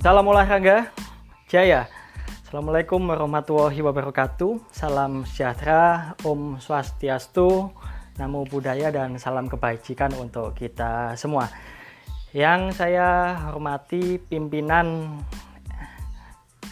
Salam 0.00 0.32
olahraga 0.32 0.88
jaya. 1.44 1.84
Assalamualaikum 2.40 3.04
warahmatullahi 3.04 3.84
wabarakatuh. 3.84 4.72
Salam 4.72 5.28
sejahtera, 5.28 6.16
Om 6.24 6.56
Swastiastu, 6.56 7.68
Namo 8.16 8.48
Buddhaya 8.48 8.88
dan 8.88 9.20
salam 9.20 9.44
kebajikan 9.52 10.08
untuk 10.16 10.56
kita 10.56 11.12
semua. 11.20 11.52
Yang 12.32 12.80
saya 12.80 13.36
hormati 13.52 14.16
pimpinan 14.16 15.20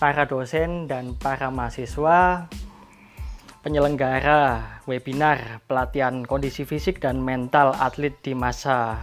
para 0.00 0.24
dosen 0.24 0.88
dan 0.88 1.12
para 1.12 1.52
mahasiswa 1.52 2.48
penyelenggara 3.60 4.80
webinar 4.88 5.60
pelatihan 5.68 6.24
kondisi 6.24 6.64
fisik 6.64 7.04
dan 7.04 7.20
mental 7.20 7.76
atlet 7.76 8.16
di 8.24 8.32
masa 8.32 8.96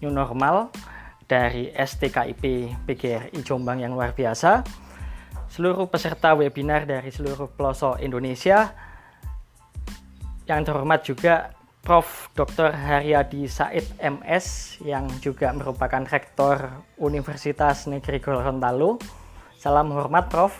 new 0.00 0.08
normal 0.08 0.72
dari 1.28 1.68
STKIP 1.70 2.72
PGRI 2.88 3.38
Jombang 3.44 3.84
yang 3.84 3.92
luar 3.92 4.16
biasa 4.16 4.64
seluruh 5.48 5.88
peserta 5.88 6.36
webinar 6.36 6.84
dari 6.84 7.08
seluruh 7.08 7.48
pelosok 7.56 7.98
Indonesia. 8.04 8.72
Yang 10.48 10.60
terhormat 10.64 11.00
juga 11.04 11.34
Prof. 11.84 12.28
Dr. 12.36 12.72
Haryadi 12.72 13.48
Said 13.48 13.84
MS 14.00 14.78
yang 14.84 15.08
juga 15.24 15.52
merupakan 15.56 16.04
Rektor 16.04 16.84
Universitas 17.00 17.88
Negeri 17.88 18.20
Gorontalo. 18.20 19.00
Salam 19.56 19.92
hormat 19.92 20.28
Prof. 20.28 20.52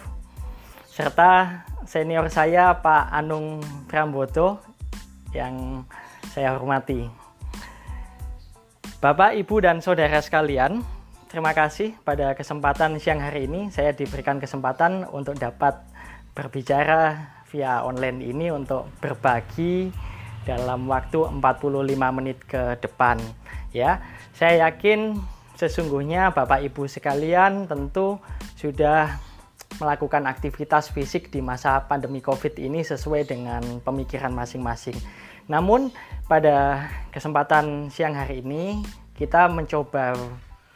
Serta 0.88 1.62
senior 1.86 2.27
saya 2.32 2.74
Pak 2.80 3.12
Anung 3.12 3.60
Prambodo 3.86 4.60
yang 5.32 5.84
saya 6.32 6.56
hormati. 6.56 7.27
Bapak, 8.98 9.38
Ibu, 9.38 9.62
dan 9.62 9.79
Saudara 9.79 10.19
sekalian, 10.19 10.83
terima 11.31 11.55
kasih 11.55 11.95
pada 12.03 12.34
kesempatan 12.34 12.98
siang 12.98 13.22
hari 13.22 13.47
ini 13.47 13.70
saya 13.70 13.95
diberikan 13.95 14.42
kesempatan 14.42 15.06
untuk 15.14 15.39
dapat 15.39 15.78
berbicara 16.34 17.31
via 17.47 17.87
online 17.87 18.27
ini 18.27 18.50
untuk 18.50 18.91
berbagi 18.98 19.95
dalam 20.42 20.91
waktu 20.91 21.14
45 21.31 21.39
menit 22.11 22.42
ke 22.42 22.75
depan 22.83 23.22
ya. 23.70 24.03
Saya 24.34 24.67
yakin 24.67 25.15
sesungguhnya 25.55 26.34
Bapak 26.34 26.67
Ibu 26.67 26.91
sekalian 26.91 27.70
tentu 27.70 28.19
sudah 28.59 29.15
melakukan 29.78 30.27
aktivitas 30.27 30.91
fisik 30.91 31.31
di 31.31 31.39
masa 31.39 31.87
pandemi 31.87 32.19
Covid 32.19 32.59
ini 32.59 32.83
sesuai 32.83 33.31
dengan 33.31 33.62
pemikiran 33.78 34.34
masing-masing. 34.34 34.98
Namun 35.48 35.91
pada 36.28 36.88
kesempatan 37.08 37.88
siang 37.88 38.14
hari 38.14 38.44
ini 38.44 38.84
kita 39.16 39.48
mencoba 39.48 40.14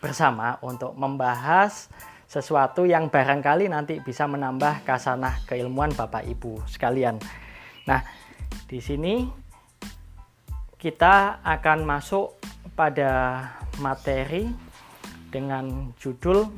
bersama 0.00 0.58
untuk 0.64 0.96
membahas 0.98 1.92
sesuatu 2.26 2.88
yang 2.88 3.12
barangkali 3.12 3.68
nanti 3.68 4.00
bisa 4.00 4.24
menambah 4.24 4.82
kasanah 4.88 5.44
keilmuan 5.44 5.92
Bapak 5.92 6.24
Ibu 6.24 6.64
sekalian. 6.64 7.20
Nah, 7.84 8.00
di 8.66 8.80
sini 8.80 9.28
kita 10.80 11.44
akan 11.44 11.84
masuk 11.84 12.40
pada 12.72 13.44
materi 13.78 14.48
dengan 15.28 15.92
judul 16.00 16.48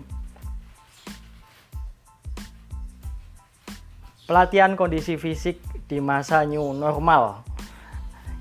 Pelatihan 4.24 4.72
kondisi 4.72 5.20
fisik 5.20 5.60
di 5.84 6.00
masa 6.00 6.48
new 6.48 6.72
normal. 6.72 7.44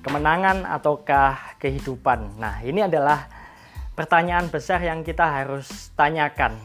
Kemenangan 0.04 0.68
ataukah 0.68 1.56
kehidupan? 1.64 2.36
Nah, 2.36 2.60
ini 2.60 2.84
adalah 2.84 3.24
pertanyaan 3.96 4.52
besar 4.52 4.84
yang 4.84 5.00
kita 5.00 5.24
harus 5.24 5.96
tanyakan 5.96 6.60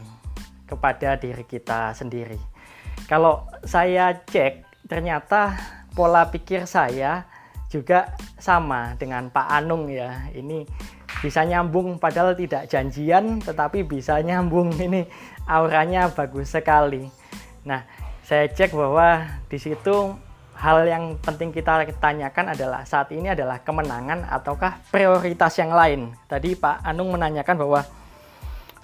kepada 0.67 1.15
diri 1.15 1.47
kita 1.47 1.95
sendiri. 1.95 2.37
Kalau 3.07 3.47
saya 3.63 4.11
cek, 4.27 4.85
ternyata 4.91 5.55
pola 5.95 6.27
pikir 6.27 6.67
saya 6.67 7.25
juga 7.71 8.13
sama 8.37 8.99
dengan 8.99 9.31
Pak 9.31 9.47
Anung 9.49 9.87
ya. 9.87 10.27
Ini 10.35 10.67
bisa 11.23 11.47
nyambung 11.47 11.97
padahal 11.97 12.35
tidak 12.35 12.67
janjian 12.67 13.43
tetapi 13.43 13.83
bisa 13.85 14.19
nyambung 14.19 14.75
ini 14.85 15.07
auranya 15.47 16.11
bagus 16.11 16.53
sekali. 16.53 17.07
Nah, 17.63 17.85
saya 18.25 18.45
cek 18.49 18.73
bahwa 18.73 19.25
di 19.49 19.57
situ 19.57 20.13
hal 20.59 20.83
yang 20.83 21.15
penting 21.23 21.55
kita 21.55 21.87
tanyakan 22.03 22.51
adalah 22.51 22.83
saat 22.83 23.15
ini 23.15 23.31
adalah 23.31 23.63
kemenangan 23.63 24.27
ataukah 24.27 24.83
prioritas 24.91 25.55
yang 25.55 25.71
lain. 25.71 26.11
Tadi 26.27 26.59
Pak 26.59 26.83
Anung 26.83 27.15
menanyakan 27.15 27.55
bahwa 27.55 27.81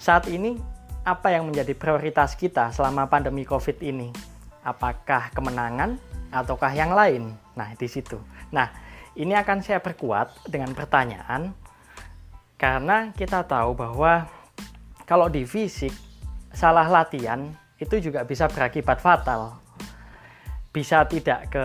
saat 0.00 0.24
ini 0.32 0.56
apa 1.04 1.36
yang 1.36 1.44
menjadi 1.44 1.76
prioritas 1.76 2.32
kita 2.32 2.72
selama 2.72 3.04
pandemi 3.12 3.44
Covid 3.44 3.76
ini? 3.84 4.08
Apakah 4.64 5.28
kemenangan 5.36 6.00
ataukah 6.32 6.72
yang 6.72 6.96
lain? 6.96 7.36
Nah, 7.52 7.76
di 7.76 7.86
situ. 7.86 8.16
Nah, 8.50 8.72
ini 9.12 9.36
akan 9.36 9.60
saya 9.60 9.78
perkuat 9.78 10.48
dengan 10.48 10.72
pertanyaan 10.72 11.52
karena 12.56 13.12
kita 13.12 13.44
tahu 13.44 13.76
bahwa 13.76 14.24
kalau 15.04 15.28
di 15.28 15.44
fisik 15.44 15.92
salah 16.56 16.88
latihan 16.88 17.52
itu 17.76 18.00
juga 18.00 18.24
bisa 18.24 18.48
berakibat 18.48 18.96
fatal 18.96 19.65
bisa 20.76 21.08
tidak 21.08 21.48
ke 21.48 21.64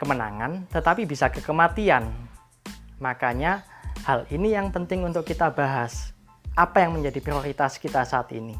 kemenangan, 0.00 0.64
tetapi 0.72 1.04
bisa 1.04 1.28
ke 1.28 1.44
kematian. 1.44 2.08
Makanya 2.96 3.68
hal 4.08 4.24
ini 4.32 4.56
yang 4.56 4.72
penting 4.72 5.04
untuk 5.04 5.28
kita 5.28 5.52
bahas. 5.52 6.16
Apa 6.56 6.80
yang 6.80 6.96
menjadi 6.96 7.20
prioritas 7.20 7.76
kita 7.76 8.00
saat 8.08 8.32
ini? 8.32 8.56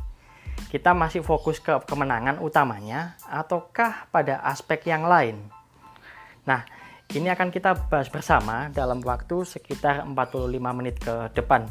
Kita 0.69 0.93
masih 0.93 1.25
fokus 1.25 1.57
ke 1.65 1.73
kemenangan 1.89 2.45
utamanya 2.45 3.17
ataukah 3.25 4.05
pada 4.13 4.45
aspek 4.45 4.93
yang 4.93 5.09
lain? 5.09 5.41
Nah, 6.45 6.69
ini 7.17 7.33
akan 7.33 7.49
kita 7.49 7.89
bahas 7.89 8.13
bersama 8.13 8.69
dalam 8.69 9.01
waktu 9.01 9.49
sekitar 9.49 10.05
45 10.05 10.77
menit 10.77 11.01
ke 11.01 11.33
depan. 11.33 11.65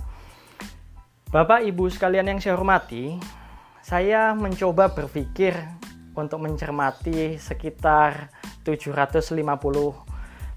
Bapak 1.30 1.62
Ibu 1.62 1.86
sekalian 1.94 2.26
yang 2.26 2.42
saya 2.42 2.58
hormati, 2.58 3.22
saya 3.86 4.34
mencoba 4.34 4.90
berpikir 4.90 5.54
untuk 6.20 6.44
mencermati 6.44 7.40
sekitar 7.40 8.30
750 8.68 9.40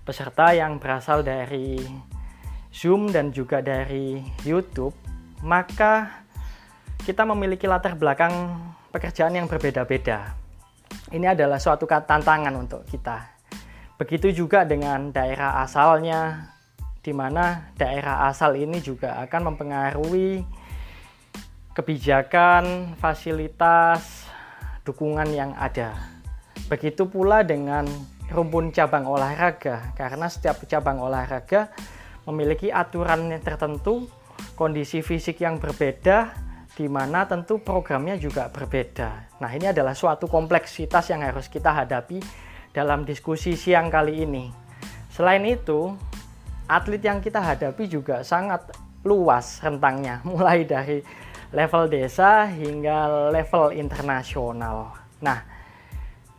peserta 0.02 0.50
yang 0.50 0.82
berasal 0.82 1.22
dari 1.22 1.78
Zoom 2.74 3.14
dan 3.14 3.30
juga 3.30 3.62
dari 3.62 4.18
YouTube, 4.42 4.96
maka 5.46 6.24
kita 7.02 7.22
memiliki 7.22 7.70
latar 7.70 7.94
belakang 7.94 8.58
pekerjaan 8.90 9.38
yang 9.38 9.46
berbeda-beda. 9.46 10.34
Ini 11.12 11.36
adalah 11.36 11.60
suatu 11.62 11.86
tantangan 11.86 12.52
untuk 12.56 12.82
kita. 12.88 13.32
Begitu 14.00 14.34
juga 14.34 14.66
dengan 14.66 15.14
daerah 15.14 15.62
asalnya, 15.62 16.50
di 17.02 17.10
mana 17.14 17.74
daerah 17.74 18.26
asal 18.30 18.54
ini 18.54 18.78
juga 18.78 19.18
akan 19.26 19.52
mempengaruhi 19.52 20.42
kebijakan, 21.72 22.94
fasilitas, 23.00 24.21
dukungan 24.82 25.28
yang 25.30 25.54
ada. 25.54 25.94
Begitu 26.66 27.06
pula 27.06 27.42
dengan 27.42 27.86
rumpun 28.32 28.72
cabang 28.72 29.04
olahraga, 29.06 29.92
karena 29.94 30.26
setiap 30.26 30.64
cabang 30.64 30.98
olahraga 31.02 31.70
memiliki 32.24 32.70
aturan 32.70 33.28
yang 33.28 33.42
tertentu, 33.42 34.08
kondisi 34.54 35.04
fisik 35.04 35.42
yang 35.42 35.58
berbeda, 35.58 36.32
di 36.72 36.88
mana 36.88 37.28
tentu 37.28 37.60
programnya 37.60 38.16
juga 38.16 38.48
berbeda. 38.48 39.38
Nah, 39.44 39.50
ini 39.52 39.68
adalah 39.68 39.92
suatu 39.92 40.24
kompleksitas 40.24 41.12
yang 41.12 41.20
harus 41.20 41.52
kita 41.52 41.68
hadapi 41.68 42.22
dalam 42.72 43.04
diskusi 43.04 43.52
siang 43.52 43.92
kali 43.92 44.24
ini. 44.24 44.48
Selain 45.12 45.44
itu, 45.44 45.92
atlet 46.64 47.04
yang 47.04 47.20
kita 47.20 47.44
hadapi 47.44 47.84
juga 47.84 48.24
sangat 48.24 48.72
luas 49.04 49.60
rentangnya, 49.60 50.24
mulai 50.28 50.64
dari 50.64 51.04
level 51.52 51.88
desa 51.88 52.48
hingga 52.48 53.28
level 53.30 53.76
internasional. 53.76 54.96
Nah, 55.20 55.38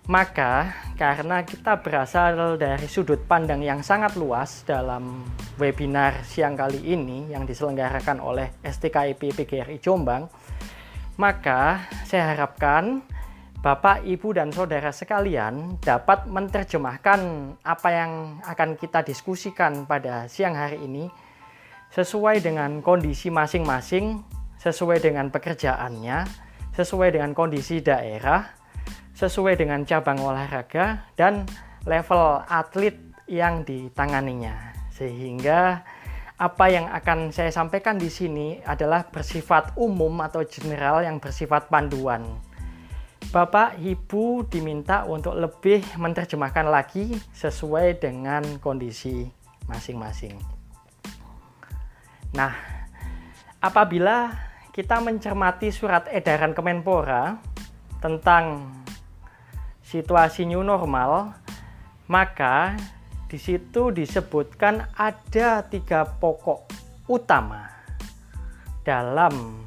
maka 0.09 0.73
karena 0.99 1.47
kita 1.47 1.79
berasal 1.79 2.59
dari 2.59 2.91
sudut 2.91 3.23
pandang 3.23 3.63
yang 3.63 3.79
sangat 3.79 4.19
luas 4.19 4.67
dalam 4.67 5.23
webinar 5.55 6.27
siang 6.27 6.59
kali 6.59 6.81
ini 6.91 7.31
yang 7.31 7.47
diselenggarakan 7.47 8.19
oleh 8.19 8.51
STKIP 8.65 9.31
PGRI 9.31 9.79
Jombang, 9.79 10.27
maka 11.15 11.87
saya 12.03 12.35
harapkan 12.35 13.05
Bapak, 13.63 14.03
Ibu, 14.03 14.35
dan 14.35 14.51
Saudara 14.51 14.91
sekalian 14.91 15.79
dapat 15.79 16.27
menerjemahkan 16.27 17.19
apa 17.63 17.89
yang 17.95 18.43
akan 18.43 18.75
kita 18.75 19.07
diskusikan 19.07 19.87
pada 19.87 20.27
siang 20.27 20.51
hari 20.51 20.83
ini 20.83 21.07
sesuai 21.95 22.43
dengan 22.43 22.83
kondisi 22.83 23.31
masing-masing 23.31 24.19
sesuai 24.63 25.03
dengan 25.03 25.27
pekerjaannya, 25.27 26.23
sesuai 26.71 27.19
dengan 27.19 27.35
kondisi 27.35 27.83
daerah, 27.83 28.47
sesuai 29.11 29.59
dengan 29.59 29.83
cabang 29.83 30.23
olahraga, 30.23 31.03
dan 31.19 31.43
level 31.83 32.39
atlet 32.47 32.95
yang 33.27 33.67
ditanganinya. 33.67 34.71
Sehingga 34.95 35.83
apa 36.39 36.65
yang 36.71 36.87
akan 36.87 37.35
saya 37.35 37.51
sampaikan 37.51 37.99
di 37.99 38.07
sini 38.07 38.63
adalah 38.63 39.03
bersifat 39.11 39.75
umum 39.75 40.23
atau 40.23 40.47
general 40.47 41.03
yang 41.03 41.19
bersifat 41.19 41.67
panduan. 41.67 42.23
Bapak 43.31 43.81
Ibu 43.81 44.45
diminta 44.47 45.03
untuk 45.09 45.33
lebih 45.35 45.83
menerjemahkan 45.97 46.69
lagi 46.69 47.11
sesuai 47.33 47.97
dengan 47.99 48.43
kondisi 48.61 49.25
masing-masing. 49.65 50.37
Nah, 52.35 52.53
apabila 53.63 54.52
kita 54.73 54.97
mencermati 55.05 55.69
surat 55.69 56.09
edaran 56.09 56.57
Kemenpora 56.57 57.37
tentang 58.01 58.73
situasi 59.85 60.49
new 60.49 60.65
normal, 60.65 61.37
maka 62.09 62.73
di 63.29 63.37
situ 63.37 63.93
disebutkan 63.93 64.89
ada 64.97 65.61
tiga 65.69 66.09
pokok 66.17 66.65
utama 67.05 67.69
dalam 68.81 69.61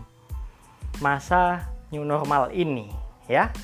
masa 0.99 1.71
new 1.95 2.03
normal 2.03 2.51
ini 2.51 2.91
ya. 3.31 3.55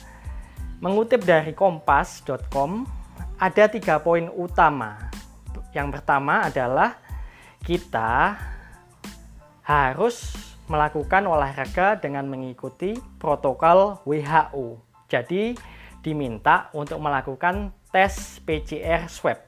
Mengutip 0.78 1.26
dari 1.26 1.58
kompas.com 1.58 2.86
ada 3.42 3.64
tiga 3.66 3.98
poin 3.98 4.30
utama. 4.30 5.10
Yang 5.74 5.98
pertama 5.98 6.46
adalah 6.46 7.02
kita 7.66 8.38
harus 9.66 10.51
melakukan 10.72 11.28
olahraga 11.28 12.00
dengan 12.00 12.24
mengikuti 12.32 12.96
protokol 13.20 14.00
WHO. 14.08 14.80
Jadi 15.12 15.52
diminta 16.00 16.72
untuk 16.72 16.98
melakukan 17.04 17.76
tes 17.92 18.40
PCR 18.40 19.06
swab 19.06 19.44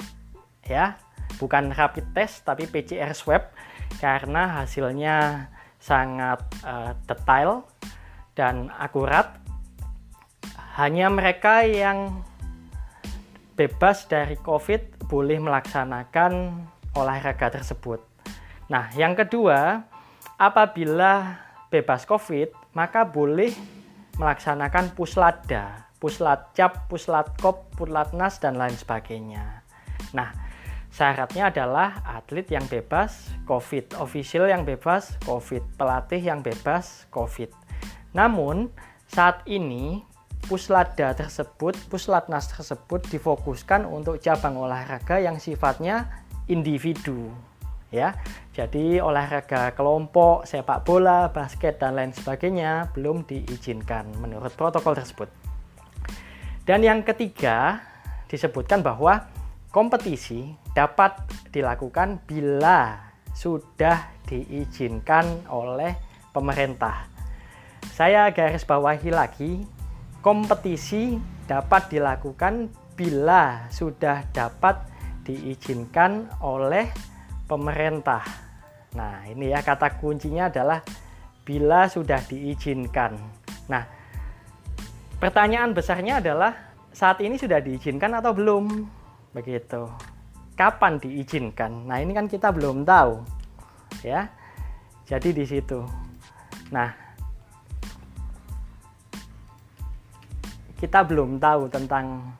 ya 0.64 0.96
bukan 1.36 1.72
rapid 1.72 2.14
test 2.16 2.44
tapi 2.46 2.68
PCR 2.68 3.12
swab 3.12 3.52
karena 3.98 4.62
hasilnya 4.62 5.48
sangat 5.80 6.40
uh, 6.64 6.96
detail 7.04 7.68
dan 8.38 8.72
akurat 8.80 9.36
hanya 10.74 11.06
mereka 11.12 11.62
yang 11.62 12.24
bebas 13.54 14.10
dari 14.10 14.34
COVID 14.40 15.06
boleh 15.06 15.38
melaksanakan 15.38 16.66
olahraga 16.98 17.54
tersebut. 17.54 18.02
Nah, 18.66 18.90
yang 18.98 19.14
kedua, 19.14 19.86
apabila 20.48 21.40
bebas 21.72 22.04
COVID, 22.04 22.76
maka 22.76 23.08
boleh 23.08 23.50
melaksanakan 24.20 24.94
puslada, 24.94 25.90
puslatcap, 25.98 26.86
puslatkop, 26.86 27.72
puslatnas, 27.74 28.38
dan 28.38 28.54
lain 28.60 28.76
sebagainya. 28.76 29.64
Nah, 30.14 30.30
Syaratnya 30.94 31.50
adalah 31.50 32.06
atlet 32.06 32.46
yang 32.54 32.70
bebas 32.70 33.34
COVID, 33.50 33.98
official 33.98 34.46
yang 34.46 34.62
bebas 34.62 35.18
COVID, 35.26 35.74
pelatih 35.74 36.22
yang 36.22 36.38
bebas 36.38 37.10
COVID. 37.10 37.50
Namun, 38.14 38.70
saat 39.10 39.42
ini 39.50 40.06
puslada 40.46 41.10
tersebut, 41.18 41.74
puslatnas 41.90 42.46
tersebut 42.46 43.10
difokuskan 43.10 43.82
untuk 43.90 44.22
cabang 44.22 44.54
olahraga 44.54 45.18
yang 45.18 45.42
sifatnya 45.42 46.06
individu. 46.46 47.34
Ya, 47.94 48.18
jadi 48.50 48.98
olahraga 48.98 49.70
kelompok, 49.70 50.50
sepak 50.50 50.82
bola, 50.82 51.30
basket 51.30 51.78
dan 51.78 51.94
lain 51.94 52.10
sebagainya 52.10 52.90
belum 52.90 53.22
diizinkan 53.22 54.18
menurut 54.18 54.50
protokol 54.58 54.98
tersebut. 54.98 55.30
Dan 56.66 56.82
yang 56.82 57.06
ketiga 57.06 57.86
disebutkan 58.26 58.82
bahwa 58.82 59.30
kompetisi 59.70 60.58
dapat 60.74 61.22
dilakukan 61.54 62.18
bila 62.26 62.98
sudah 63.30 64.10
diizinkan 64.26 65.46
oleh 65.46 65.94
pemerintah. 66.34 67.06
Saya 67.94 68.26
garis 68.34 68.66
bawahi 68.66 69.14
lagi, 69.14 69.62
kompetisi 70.18 71.14
dapat 71.46 71.94
dilakukan 71.94 72.74
bila 72.98 73.70
sudah 73.70 74.26
dapat 74.34 74.82
diizinkan 75.22 76.26
oleh 76.42 76.90
pemerintah. 76.90 77.13
Nah, 78.94 79.26
ini 79.28 79.50
ya 79.50 79.60
kata 79.60 79.98
kuncinya 80.00 80.48
adalah 80.48 80.80
bila 81.44 81.90
sudah 81.90 82.22
diizinkan. 82.24 83.18
Nah, 83.68 83.84
pertanyaan 85.20 85.76
besarnya 85.76 86.24
adalah 86.24 86.56
saat 86.94 87.20
ini 87.20 87.36
sudah 87.36 87.60
diizinkan 87.60 88.16
atau 88.16 88.32
belum? 88.32 88.64
Begitu 89.34 90.14
kapan 90.54 91.02
diizinkan. 91.02 91.90
Nah, 91.90 91.98
ini 91.98 92.14
kan 92.14 92.30
kita 92.30 92.54
belum 92.54 92.86
tahu. 92.86 93.22
Ya. 94.06 94.30
Jadi 95.04 95.36
di 95.36 95.44
situ. 95.44 95.82
Nah, 96.70 96.90
kita 100.80 101.04
belum 101.04 101.36
tahu 101.42 101.68
tentang 101.68 102.32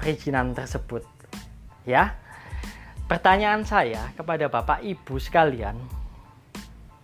perizinan 0.00 0.56
tersebut. 0.56 1.04
Ya. 1.84 2.16
Pertanyaan 3.12 3.60
saya 3.60 4.08
kepada 4.16 4.48
Bapak 4.48 4.80
Ibu 4.80 5.20
sekalian, 5.20 5.76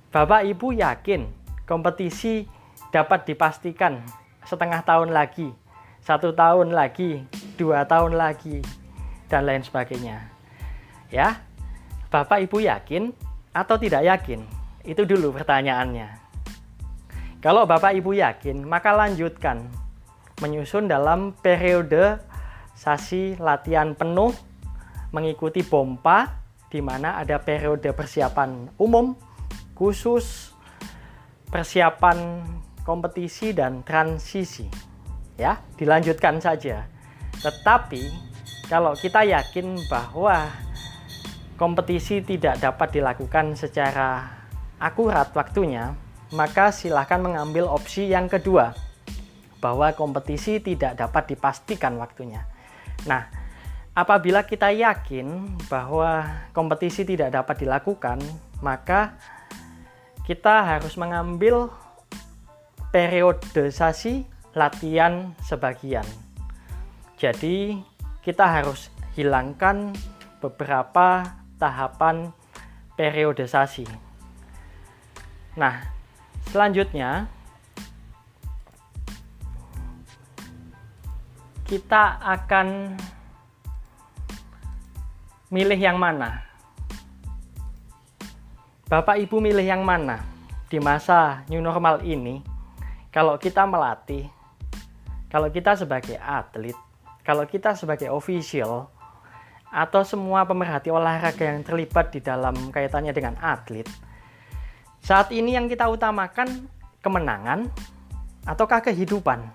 Bapak 0.09 0.41
Ibu 0.41 0.73
yakin 0.73 1.29
kompetisi 1.69 2.49
dapat 2.89 3.29
dipastikan 3.29 4.01
setengah 4.41 4.81
tahun 4.89 5.13
lagi, 5.13 5.53
satu 6.01 6.33
tahun 6.33 6.73
lagi, 6.73 7.29
dua 7.61 7.85
tahun 7.85 8.17
lagi, 8.17 8.65
dan 9.29 9.45
lain 9.45 9.61
sebagainya. 9.61 10.33
Ya, 11.13 11.45
Bapak 12.09 12.41
Ibu 12.41 12.65
yakin 12.65 13.13
atau 13.53 13.77
tidak 13.77 14.01
yakin? 14.09 14.41
Itu 14.89 15.05
dulu 15.05 15.37
pertanyaannya. 15.37 16.09
Kalau 17.45 17.69
Bapak 17.69 17.93
Ibu 17.93 18.17
yakin, 18.17 18.65
maka 18.65 18.97
lanjutkan 18.97 19.61
menyusun 20.41 20.89
dalam 20.89 21.37
periode 21.37 22.17
sasi 22.73 23.37
latihan 23.37 23.93
penuh 23.93 24.48
mengikuti 25.13 25.65
pompa 25.65 26.45
di 26.69 26.85
mana 26.85 27.17
ada 27.17 27.41
periode 27.41 27.89
persiapan 27.97 28.77
umum, 28.77 29.17
khusus, 29.73 30.53
persiapan 31.49 32.45
kompetisi 32.85 33.57
dan 33.57 33.81
transisi. 33.85 34.69
Ya, 35.39 35.63
dilanjutkan 35.79 36.43
saja. 36.43 36.85
Tetapi 37.39 38.03
kalau 38.69 38.93
kita 38.99 39.25
yakin 39.25 39.81
bahwa 39.89 40.51
kompetisi 41.57 42.21
tidak 42.21 42.61
dapat 42.61 42.93
dilakukan 43.01 43.57
secara 43.57 44.29
akurat 44.77 45.31
waktunya, 45.33 45.97
maka 46.37 46.69
silahkan 46.75 47.23
mengambil 47.23 47.71
opsi 47.71 48.13
yang 48.13 48.29
kedua, 48.29 48.77
bahwa 49.59 49.91
kompetisi 49.97 50.63
tidak 50.63 51.01
dapat 51.01 51.35
dipastikan 51.35 51.99
waktunya. 51.99 52.47
Nah, 53.07 53.27
apabila 53.99 54.47
kita 54.47 54.71
yakin 54.71 55.59
bahwa 55.67 56.23
kompetisi 56.55 57.03
tidak 57.03 57.35
dapat 57.35 57.67
dilakukan, 57.67 58.23
maka 58.63 59.19
kita 60.23 60.63
harus 60.63 60.95
mengambil 60.95 61.67
periodisasi 62.95 64.23
latihan 64.55 65.35
sebagian. 65.43 66.07
Jadi, 67.19 67.83
kita 68.23 68.47
harus 68.47 68.95
hilangkan 69.19 69.91
beberapa 70.39 71.35
tahapan 71.59 72.31
periodisasi. 72.95 73.83
Nah, 75.59 75.83
selanjutnya 76.55 77.27
kita 81.67 82.23
akan 82.23 82.95
milih 85.49 85.81
yang 85.81 85.97
mana? 85.97 86.45
Bapak 88.85 89.17
Ibu 89.17 89.41
milih 89.41 89.65
yang 89.65 89.81
mana 89.81 90.21
di 90.69 90.77
masa 90.77 91.45
new 91.49 91.65
normal 91.65 92.05
ini? 92.05 92.45
Kalau 93.09 93.41
kita 93.41 93.65
melatih, 93.65 94.29
kalau 95.33 95.49
kita 95.49 95.73
sebagai 95.73 96.21
atlet, 96.21 96.77
kalau 97.25 97.49
kita 97.49 97.73
sebagai 97.73 98.13
official, 98.13 98.93
atau 99.73 100.05
semua 100.05 100.45
pemerhati 100.45 100.93
olahraga 100.93 101.41
yang 101.41 101.65
terlibat 101.65 102.13
di 102.13 102.21
dalam 102.21 102.69
kaitannya 102.69 103.17
dengan 103.17 103.41
atlet, 103.41 103.89
saat 105.01 105.33
ini 105.33 105.57
yang 105.57 105.65
kita 105.65 105.89
utamakan 105.89 106.69
kemenangan 107.01 107.73
ataukah 108.45 108.85
kehidupan? 108.85 109.49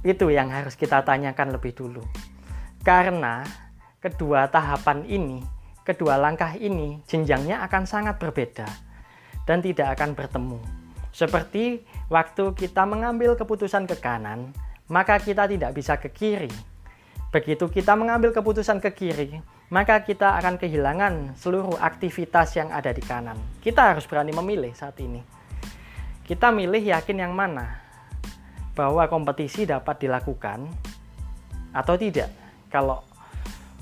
Itu 0.00 0.32
yang 0.32 0.48
harus 0.48 0.72
kita 0.72 1.04
tanyakan 1.04 1.52
lebih 1.52 1.76
dulu. 1.76 2.00
Karena 2.80 3.44
kedua 4.04 4.52
tahapan 4.52 5.08
ini, 5.08 5.40
kedua 5.88 6.20
langkah 6.20 6.52
ini 6.60 7.00
jenjangnya 7.08 7.64
akan 7.64 7.88
sangat 7.88 8.20
berbeda 8.20 8.68
dan 9.48 9.64
tidak 9.64 9.96
akan 9.96 10.12
bertemu. 10.12 10.60
Seperti 11.08 11.80
waktu 12.12 12.52
kita 12.52 12.84
mengambil 12.84 13.32
keputusan 13.40 13.88
ke 13.88 13.96
kanan, 13.96 14.52
maka 14.92 15.16
kita 15.16 15.48
tidak 15.48 15.72
bisa 15.72 15.96
ke 15.96 16.12
kiri 16.12 16.52
Begitu 17.34 17.66
kita 17.66 17.98
mengambil 17.98 18.30
keputusan 18.30 18.78
ke 18.78 18.94
kiri, 18.94 19.42
maka 19.66 20.06
kita 20.06 20.38
akan 20.38 20.54
kehilangan 20.54 21.34
seluruh 21.34 21.82
aktivitas 21.82 22.54
yang 22.54 22.70
ada 22.70 22.94
di 22.94 23.02
kanan. 23.02 23.34
Kita 23.58 23.90
harus 23.90 24.06
berani 24.06 24.30
memilih 24.30 24.70
saat 24.70 24.94
ini. 25.02 25.18
Kita 26.22 26.54
milih 26.54 26.78
yakin 26.78 27.26
yang 27.26 27.34
mana 27.34 27.82
bahwa 28.78 29.02
kompetisi 29.10 29.66
dapat 29.66 30.06
dilakukan 30.06 30.70
atau 31.74 31.98
tidak. 31.98 32.30
Kalau 32.70 33.02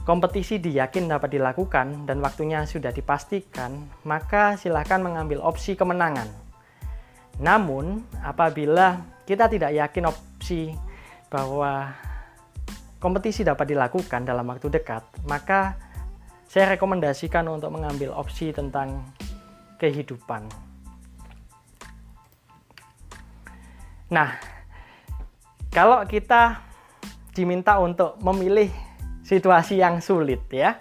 kompetisi 0.02 0.58
diyakin 0.58 1.06
dapat 1.06 1.38
dilakukan 1.38 2.06
dan 2.06 2.18
waktunya 2.18 2.66
sudah 2.66 2.90
dipastikan, 2.90 3.86
maka 4.02 4.58
silakan 4.58 5.06
mengambil 5.06 5.38
opsi 5.42 5.78
kemenangan. 5.78 6.26
Namun, 7.38 8.02
apabila 8.22 9.02
kita 9.24 9.46
tidak 9.46 9.70
yakin 9.72 10.10
opsi 10.10 10.74
bahwa 11.30 11.94
kompetisi 12.98 13.46
dapat 13.46 13.72
dilakukan 13.72 14.26
dalam 14.26 14.46
waktu 14.50 14.68
dekat, 14.68 15.06
maka 15.26 15.78
saya 16.50 16.76
rekomendasikan 16.76 17.46
untuk 17.48 17.72
mengambil 17.72 18.12
opsi 18.12 18.52
tentang 18.52 19.00
kehidupan. 19.80 20.46
Nah, 24.12 24.36
kalau 25.72 26.04
kita 26.04 26.60
diminta 27.32 27.80
untuk 27.80 28.20
memilih 28.20 28.68
situasi 29.32 29.80
yang 29.80 30.04
sulit 30.04 30.44
ya, 30.52 30.76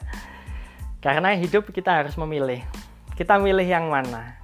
karena 0.99 1.31
hidup 1.39 1.71
kita 1.71 2.03
harus 2.03 2.19
memilih. 2.19 2.59
Kita 3.15 3.39
milih 3.39 3.63
yang 3.63 3.87
mana? 3.87 4.35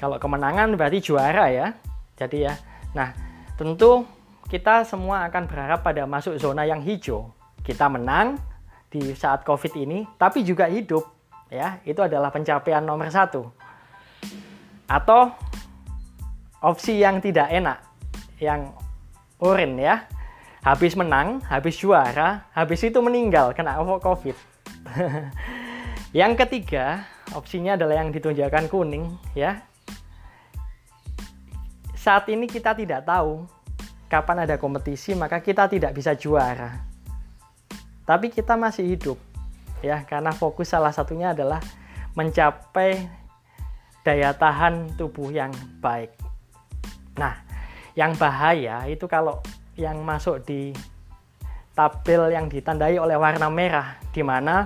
Kalau 0.00 0.16
kemenangan 0.16 0.72
berarti 0.72 1.04
juara 1.04 1.52
ya. 1.52 1.76
Jadi 2.16 2.48
ya, 2.48 2.56
nah 2.96 3.12
tentu 3.60 4.08
kita 4.48 4.88
semua 4.88 5.28
akan 5.28 5.44
berharap 5.44 5.84
pada 5.84 6.08
masuk 6.08 6.40
zona 6.40 6.64
yang 6.64 6.80
hijau. 6.80 7.28
Kita 7.60 7.92
menang 7.92 8.40
di 8.88 9.12
saat 9.12 9.44
COVID 9.44 9.74
ini, 9.76 10.08
tapi 10.16 10.40
juga 10.40 10.64
hidup. 10.70 11.04
Ya, 11.52 11.82
itu 11.84 12.00
adalah 12.00 12.32
pencapaian 12.32 12.80
nomor 12.80 13.12
satu. 13.12 13.52
Atau 14.88 15.32
opsi 16.64 17.02
yang 17.02 17.20
tidak 17.20 17.52
enak, 17.52 17.78
yang 18.40 18.72
urin 19.42 19.76
ya. 19.76 20.08
Habis 20.64 20.96
menang, 20.96 21.44
habis 21.44 21.76
juara, 21.76 22.48
habis 22.56 22.80
itu 22.80 22.96
meninggal 23.04 23.52
kena 23.52 23.76
COVID. 23.84 24.32
yang 26.24 26.32
ketiga, 26.40 27.04
opsinya 27.36 27.76
adalah 27.76 28.00
yang 28.00 28.08
ditunjukkan 28.08 28.72
kuning 28.72 29.12
ya. 29.36 29.60
Saat 31.92 32.32
ini 32.32 32.48
kita 32.48 32.72
tidak 32.72 33.04
tahu 33.04 33.44
kapan 34.08 34.48
ada 34.48 34.56
kompetisi 34.56 35.12
maka 35.12 35.44
kita 35.44 35.68
tidak 35.68 35.92
bisa 35.92 36.16
juara. 36.16 36.80
Tapi 38.08 38.32
kita 38.32 38.56
masih 38.56 38.88
hidup 38.88 39.20
ya 39.84 40.00
karena 40.08 40.32
fokus 40.32 40.72
salah 40.72 40.96
satunya 40.96 41.36
adalah 41.36 41.60
mencapai 42.16 43.04
daya 44.00 44.32
tahan 44.32 44.96
tubuh 44.96 45.28
yang 45.28 45.52
baik. 45.84 46.16
Nah, 47.20 47.36
yang 47.92 48.16
bahaya 48.16 48.88
itu 48.88 49.04
kalau 49.04 49.44
yang 49.74 50.02
masuk 50.02 50.42
di 50.46 50.70
tabel 51.74 52.30
yang 52.30 52.46
ditandai 52.46 52.96
oleh 53.02 53.18
warna 53.18 53.50
merah 53.50 53.98
di 54.14 54.22
mana 54.22 54.62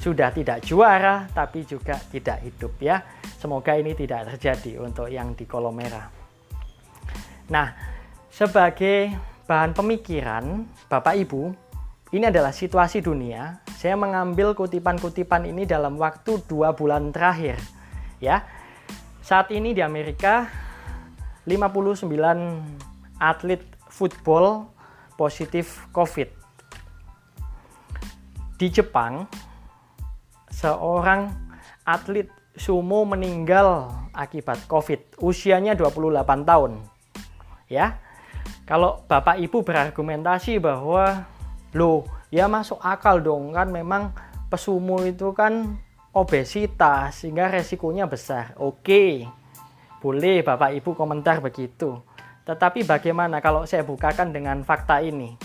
sudah 0.00 0.32
tidak 0.32 0.64
juara 0.64 1.28
tapi 1.28 1.68
juga 1.68 2.00
tidak 2.08 2.40
hidup 2.40 2.72
ya. 2.80 3.04
Semoga 3.36 3.76
ini 3.76 3.92
tidak 3.96 4.32
terjadi 4.32 4.80
untuk 4.80 5.08
yang 5.08 5.36
di 5.36 5.44
kolom 5.44 5.76
merah. 5.76 6.08
Nah, 7.52 7.72
sebagai 8.28 9.12
bahan 9.44 9.72
pemikiran 9.76 10.64
Bapak 10.88 11.16
Ibu, 11.20 11.52
ini 12.16 12.24
adalah 12.28 12.52
situasi 12.52 13.00
dunia. 13.00 13.60
Saya 13.76 13.96
mengambil 13.96 14.52
kutipan-kutipan 14.52 15.48
ini 15.48 15.64
dalam 15.64 15.96
waktu 15.96 16.40
dua 16.48 16.76
bulan 16.76 17.12
terakhir. 17.12 17.56
Ya, 18.20 18.44
saat 19.24 19.48
ini 19.54 19.72
di 19.72 19.80
Amerika 19.80 20.48
59 21.48 22.06
atlet 23.16 23.62
football 24.00 24.72
positif 25.20 25.84
COVID. 25.92 26.32
Di 28.56 28.72
Jepang, 28.72 29.28
seorang 30.48 31.28
atlet 31.84 32.32
sumo 32.56 33.04
meninggal 33.04 33.92
akibat 34.16 34.64
COVID. 34.64 35.20
Usianya 35.20 35.76
28 35.76 36.48
tahun. 36.48 36.80
Ya, 37.68 38.00
kalau 38.64 39.04
Bapak 39.04 39.36
Ibu 39.36 39.60
berargumentasi 39.60 40.56
bahwa 40.56 41.28
lo 41.76 42.08
ya 42.32 42.48
masuk 42.48 42.80
akal 42.80 43.20
dong 43.20 43.52
kan 43.52 43.68
memang 43.68 44.16
pesumo 44.50 45.04
itu 45.06 45.30
kan 45.36 45.78
obesitas 46.10 47.22
sehingga 47.22 47.46
resikonya 47.52 48.10
besar. 48.10 48.58
Oke. 48.58 49.28
Boleh 50.00 50.40
Bapak 50.40 50.72
Ibu 50.74 50.96
komentar 50.96 51.44
begitu. 51.44 52.00
Tetapi 52.50 52.82
bagaimana 52.82 53.38
kalau 53.38 53.62
saya 53.62 53.86
bukakan 53.86 54.34
dengan 54.34 54.66
fakta 54.66 54.98
ini? 54.98 55.38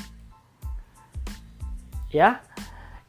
Ya. 2.10 2.42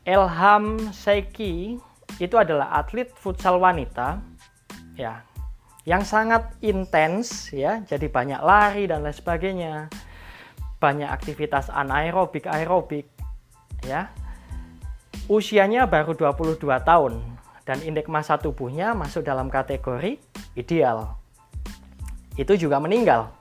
Elham 0.04 0.92
Seiki 0.92 1.80
itu 2.20 2.36
adalah 2.36 2.76
atlet 2.76 3.08
futsal 3.10 3.58
wanita 3.58 4.22
ya 4.94 5.26
yang 5.82 6.06
sangat 6.06 6.46
intens 6.62 7.50
ya 7.50 7.82
jadi 7.82 8.06
banyak 8.06 8.40
lari 8.40 8.86
dan 8.86 9.02
lain 9.02 9.12
sebagainya 9.12 9.90
banyak 10.76 11.08
aktivitas 11.08 11.72
anaerobik, 11.72 12.44
aerobik, 12.44 13.08
ya. 13.84 14.12
Usianya 15.26 15.88
baru 15.88 16.14
22 16.14 16.60
tahun 16.84 17.18
dan 17.66 17.82
indeks 17.82 18.06
massa 18.06 18.38
tubuhnya 18.38 18.94
masuk 18.94 19.26
dalam 19.26 19.50
kategori 19.50 20.20
ideal. 20.54 21.16
Itu 22.36 22.54
juga 22.54 22.78
meninggal. 22.78 23.32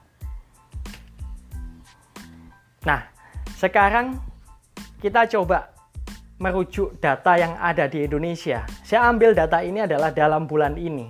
Nah, 2.86 3.02
sekarang 3.58 4.22
kita 5.02 5.26
coba 5.26 5.74
merujuk 6.38 7.02
data 7.02 7.36
yang 7.40 7.58
ada 7.58 7.90
di 7.90 8.06
Indonesia. 8.06 8.64
Saya 8.86 9.10
ambil 9.10 9.34
data 9.34 9.64
ini 9.66 9.84
adalah 9.84 10.14
dalam 10.14 10.46
bulan 10.46 10.78
ini. 10.78 11.10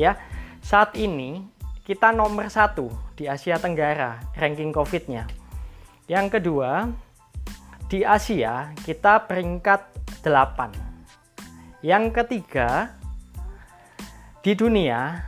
Ya, 0.00 0.16
saat 0.64 0.96
ini 0.96 1.44
kita 1.84 2.14
nomor 2.14 2.48
satu 2.48 2.88
di 3.18 3.28
Asia 3.28 3.60
Tenggara 3.60 4.16
ranking 4.38 4.72
COVID-nya. 4.72 5.28
Yang 6.08 6.40
kedua, 6.40 6.88
di 7.90 8.06
Asia 8.06 8.70
kita 8.86 9.26
peringkat 9.26 9.80
8. 10.22 11.82
Yang 11.82 12.04
ketiga, 12.22 12.94
di 14.40 14.54
dunia 14.54 15.26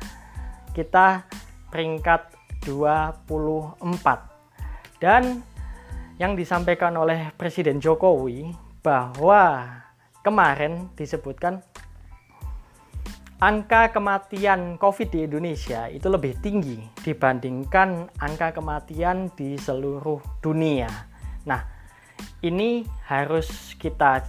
kita 0.73 1.27
peringkat 1.69 2.33
24. 2.65 3.83
Dan 5.03 5.43
yang 6.21 6.37
disampaikan 6.37 6.93
oleh 6.97 7.33
Presiden 7.37 7.81
Jokowi 7.81 8.53
bahwa 8.85 9.69
kemarin 10.21 10.91
disebutkan 10.99 11.63
angka 13.43 13.91
kematian 13.91 14.79
COVID 14.79 15.09
di 15.11 15.27
Indonesia 15.27 15.91
itu 15.91 16.07
lebih 16.07 16.39
tinggi 16.39 16.79
dibandingkan 17.03 18.07
angka 18.23 18.55
kematian 18.55 19.35
di 19.35 19.59
seluruh 19.59 20.23
dunia. 20.39 20.87
Nah, 21.43 21.63
ini 22.47 22.87
harus 23.11 23.75
kita 23.75 24.23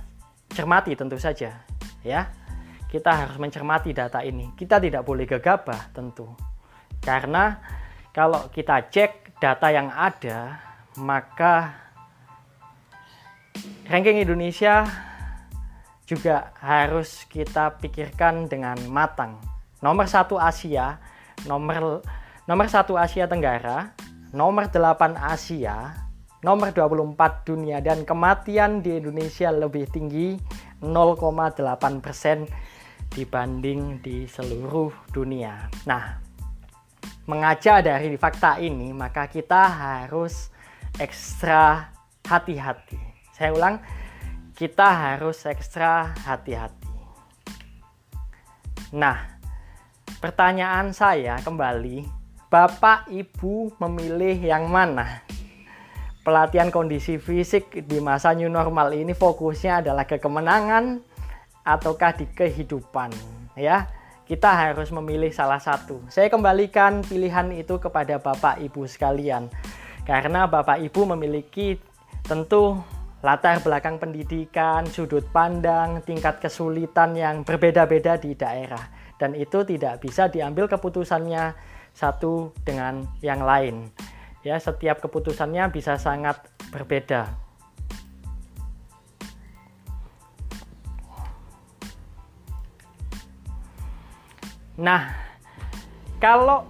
cermati 0.49 0.97
tentu 0.97 1.17
saja, 1.21 1.61
ya. 2.01 2.33
Kita 2.89 3.25
harus 3.25 3.37
mencermati 3.41 3.89
data 3.89 4.21
ini. 4.21 4.53
Kita 4.53 4.77
tidak 4.77 5.01
boleh 5.01 5.25
gegabah 5.25 5.93
tentu. 5.93 6.29
Karena 7.01 7.57
kalau 8.13 8.49
kita 8.53 8.85
cek 8.89 9.41
data 9.41 9.73
yang 9.73 9.89
ada, 9.89 10.61
maka 10.99 11.73
ranking 13.89 14.21
Indonesia 14.21 14.85
juga 16.03 16.51
harus 16.59 17.25
kita 17.31 17.79
pikirkan 17.79 18.51
dengan 18.51 18.77
matang. 18.91 19.39
Nomor 19.79 20.05
satu 20.07 20.37
Asia, 20.37 20.99
nomor 21.47 22.03
nomor 22.45 22.67
satu 22.67 22.99
Asia 22.99 23.25
Tenggara, 23.25 23.95
nomor 24.35 24.67
8 24.67 25.15
Asia, 25.15 25.95
nomor 26.43 26.75
24 26.75 27.47
dunia 27.47 27.79
dan 27.79 28.03
kematian 28.03 28.83
di 28.83 28.99
Indonesia 28.99 29.49
lebih 29.49 29.87
tinggi 29.89 30.35
0,8 30.83 32.03
persen 32.03 32.43
dibanding 33.13 34.03
di 34.03 34.27
seluruh 34.27 34.91
dunia. 35.15 35.71
Nah, 35.87 36.19
mengaca 37.29 37.79
dari 37.79 38.19
fakta 38.19 38.59
ini, 38.59 38.91
maka 38.91 39.31
kita 39.31 39.71
harus 39.71 40.52
ekstra 41.01 41.93
hati-hati. 42.25 42.99
Saya 43.33 43.53
ulang, 43.53 43.81
kita 44.53 44.89
harus 44.89 45.45
ekstra 45.49 46.13
hati-hati. 46.25 46.89
Nah, 48.93 49.39
pertanyaan 50.21 50.93
saya 50.93 51.41
kembali, 51.41 52.05
Bapak 52.49 53.09
Ibu 53.09 53.81
memilih 53.81 54.37
yang 54.37 54.69
mana? 54.69 55.25
pelatihan 56.23 56.71
kondisi 56.71 57.19
fisik 57.19 57.83
di 57.83 57.99
masa 57.99 58.31
new 58.31 58.47
normal 58.47 58.95
ini 58.95 59.11
fokusnya 59.11 59.83
adalah 59.83 60.07
ke 60.07 60.17
kemenangan 60.17 61.03
ataukah 61.67 62.15
di 62.15 62.25
kehidupan 62.31 63.11
ya 63.59 63.91
kita 64.23 64.47
harus 64.47 64.87
memilih 64.95 65.35
salah 65.35 65.59
satu 65.59 65.99
saya 66.07 66.31
kembalikan 66.31 67.03
pilihan 67.03 67.51
itu 67.51 67.75
kepada 67.75 68.23
Bapak 68.23 68.63
Ibu 68.63 68.87
sekalian 68.87 69.51
karena 70.03 70.43
Bapak 70.51 70.83
Ibu 70.83 71.15
memiliki 71.15 71.79
tentu 72.27 72.75
latar 73.23 73.63
belakang 73.63 74.03
pendidikan, 74.03 74.83
sudut 74.83 75.23
pandang, 75.31 76.03
tingkat 76.03 76.43
kesulitan 76.43 77.15
yang 77.15 77.47
berbeda-beda 77.47 78.19
di 78.19 78.35
daerah. 78.35 78.83
Dan 79.15 79.31
itu 79.31 79.63
tidak 79.63 80.03
bisa 80.03 80.27
diambil 80.27 80.67
keputusannya 80.67 81.55
satu 81.95 82.51
dengan 82.67 83.07
yang 83.23 83.47
lain. 83.47 83.87
Ya 84.43 84.59
setiap 84.59 84.99
keputusannya 84.99 85.71
bisa 85.71 85.95
sangat 85.95 86.43
berbeda. 86.67 87.31
Nah 94.75 95.15
kalau 96.19 96.67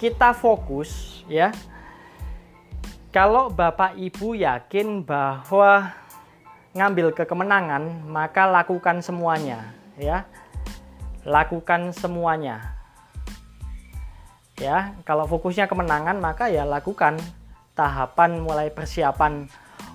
kita 0.00 0.32
fokus 0.32 1.20
ya 1.28 1.52
kalau 3.12 3.52
Bapak 3.52 3.92
Ibu 4.00 4.32
yakin 4.40 5.04
bahwa 5.04 5.92
ngambil 6.72 7.12
ke 7.12 7.28
kemenangan 7.28 8.08
maka 8.08 8.48
lakukan 8.48 9.04
semuanya 9.04 9.76
ya. 10.00 10.24
Lakukan 11.22 11.92
semuanya. 11.92 12.80
Ya 14.56 14.96
kalau 15.04 15.28
fokusnya 15.28 15.68
kemenangan 15.68 16.18
maka 16.18 16.48
ya 16.48 16.64
lakukan. 16.64 17.20
Tahapan 17.72 18.36
mulai 18.40 18.68
persiapan 18.68 19.48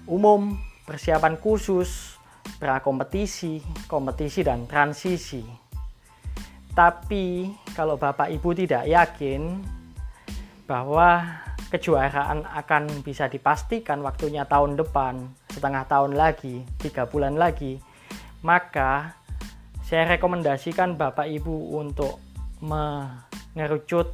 umum 0.09 0.57
persiapan 0.85 1.37
khusus 1.37 2.17
prakompetisi 2.57 3.61
kompetisi 3.85 4.41
dan 4.41 4.65
transisi. 4.69 5.45
Tapi 6.73 7.53
kalau 7.73 7.97
bapak 7.97 8.29
ibu 8.33 8.53
tidak 8.53 8.85
yakin 8.85 9.61
bahwa 10.65 11.21
kejuaraan 11.67 12.47
akan 12.47 13.03
bisa 13.03 13.27
dipastikan 13.27 13.99
waktunya 13.99 14.47
tahun 14.47 14.79
depan 14.79 15.27
setengah 15.51 15.83
tahun 15.87 16.15
lagi 16.15 16.63
tiga 16.79 17.03
bulan 17.03 17.35
lagi 17.35 17.83
maka 18.45 19.17
saya 19.87 20.19
rekomendasikan 20.19 20.99
bapak 20.99 21.31
ibu 21.31 21.79
untuk 21.79 22.19
mengerucut 22.59 24.11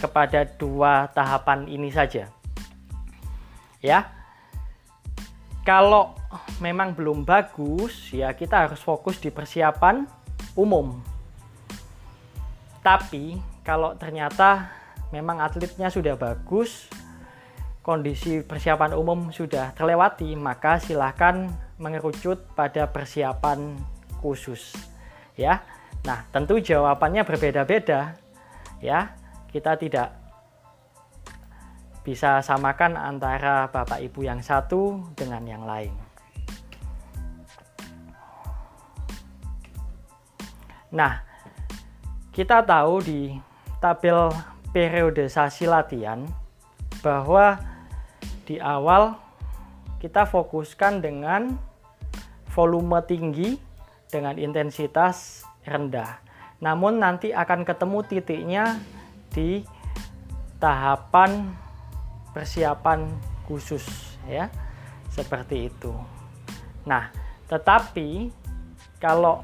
kepada 0.00 0.48
dua 0.48 1.12
tahapan 1.12 1.68
ini 1.68 1.92
saja. 1.92 2.32
Ya. 3.84 4.08
Kalau 5.60 6.16
memang 6.56 6.96
belum 6.96 7.28
bagus, 7.28 8.16
ya 8.16 8.32
kita 8.32 8.64
harus 8.64 8.80
fokus 8.80 9.20
di 9.20 9.28
persiapan 9.28 10.08
umum. 10.56 10.96
Tapi 12.80 13.36
kalau 13.60 13.92
ternyata 13.92 14.79
memang 15.10 15.42
atletnya 15.42 15.90
sudah 15.90 16.14
bagus, 16.14 16.90
kondisi 17.82 18.42
persiapan 18.42 18.94
umum 18.94 19.34
sudah 19.34 19.74
terlewati, 19.74 20.34
maka 20.38 20.78
silahkan 20.78 21.50
mengerucut 21.78 22.50
pada 22.54 22.86
persiapan 22.90 23.74
khusus. 24.22 24.74
Ya. 25.34 25.62
Nah, 26.06 26.24
tentu 26.32 26.56
jawabannya 26.62 27.26
berbeda-beda. 27.28 28.16
Ya, 28.80 29.12
kita 29.52 29.76
tidak 29.76 30.16
bisa 32.00 32.40
samakan 32.40 32.96
antara 32.96 33.68
bapak 33.68 34.00
ibu 34.00 34.24
yang 34.24 34.40
satu 34.40 35.04
dengan 35.12 35.44
yang 35.44 35.68
lain. 35.68 35.92
Nah, 40.90 41.22
kita 42.34 42.64
tahu 42.64 43.04
di 43.04 43.36
tabel 43.78 44.32
periodisasi 44.70 45.66
latihan 45.66 46.26
bahwa 47.02 47.58
di 48.46 48.58
awal 48.58 49.18
kita 49.98 50.26
fokuskan 50.26 51.04
dengan 51.04 51.58
volume 52.50 52.98
tinggi 53.06 53.58
dengan 54.10 54.34
intensitas 54.40 55.46
rendah. 55.62 56.18
Namun 56.60 57.00
nanti 57.00 57.30
akan 57.30 57.62
ketemu 57.64 57.98
titiknya 58.04 58.64
di 59.30 59.62
tahapan 60.60 61.48
persiapan 62.36 63.08
khusus 63.48 63.82
ya 64.28 64.52
seperti 65.10 65.72
itu 65.72 65.90
nah 66.84 67.10
tetapi 67.50 68.30
kalau 69.02 69.42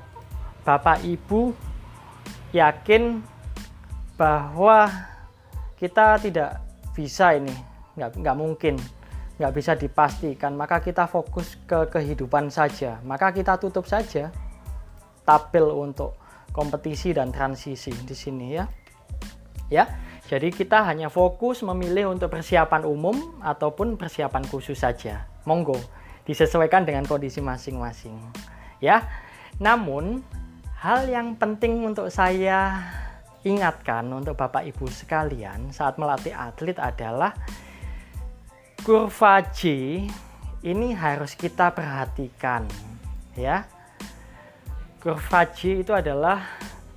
Bapak 0.62 1.02
Ibu 1.02 1.54
yakin 2.52 3.24
bahwa 4.14 4.86
kita 5.76 6.20
tidak 6.20 6.60
bisa 6.96 7.36
ini 7.36 7.52
nggak, 7.96 8.20
nggak 8.20 8.36
mungkin 8.36 8.74
nggak 9.36 9.52
bisa 9.52 9.76
dipastikan 9.76 10.56
maka 10.56 10.80
kita 10.80 11.04
fokus 11.04 11.60
ke 11.68 11.92
kehidupan 11.92 12.48
saja 12.48 13.00
maka 13.04 13.32
kita 13.36 13.60
tutup 13.60 13.84
saja 13.84 14.32
tabel 15.28 15.68
untuk 15.76 16.16
kompetisi 16.56 17.12
dan 17.12 17.28
transisi 17.28 17.92
di 17.92 18.16
sini 18.16 18.46
ya 18.56 18.64
ya. 19.70 19.86
Jadi 20.26 20.50
kita 20.50 20.82
hanya 20.82 21.06
fokus 21.06 21.62
memilih 21.62 22.10
untuk 22.10 22.34
persiapan 22.34 22.82
umum 22.82 23.38
ataupun 23.42 23.94
persiapan 23.94 24.42
khusus 24.50 24.74
saja. 24.82 25.26
Monggo 25.46 25.78
disesuaikan 26.26 26.82
dengan 26.82 27.06
kondisi 27.06 27.38
masing-masing. 27.38 28.18
Ya. 28.82 29.06
Namun 29.62 30.26
hal 30.82 31.06
yang 31.06 31.38
penting 31.38 31.86
untuk 31.86 32.10
saya 32.10 32.82
ingatkan 33.46 34.10
untuk 34.10 34.34
Bapak 34.34 34.66
Ibu 34.66 34.90
sekalian 34.90 35.70
saat 35.70 36.02
melatih 36.02 36.34
atlet 36.34 36.74
adalah 36.82 37.30
kurva 38.82 39.46
J 39.54 39.62
ini 40.66 40.90
harus 40.98 41.38
kita 41.38 41.70
perhatikan 41.70 42.66
ya. 43.38 43.62
Kurva 44.98 45.46
J 45.54 45.86
itu 45.86 45.94
adalah 45.94 46.42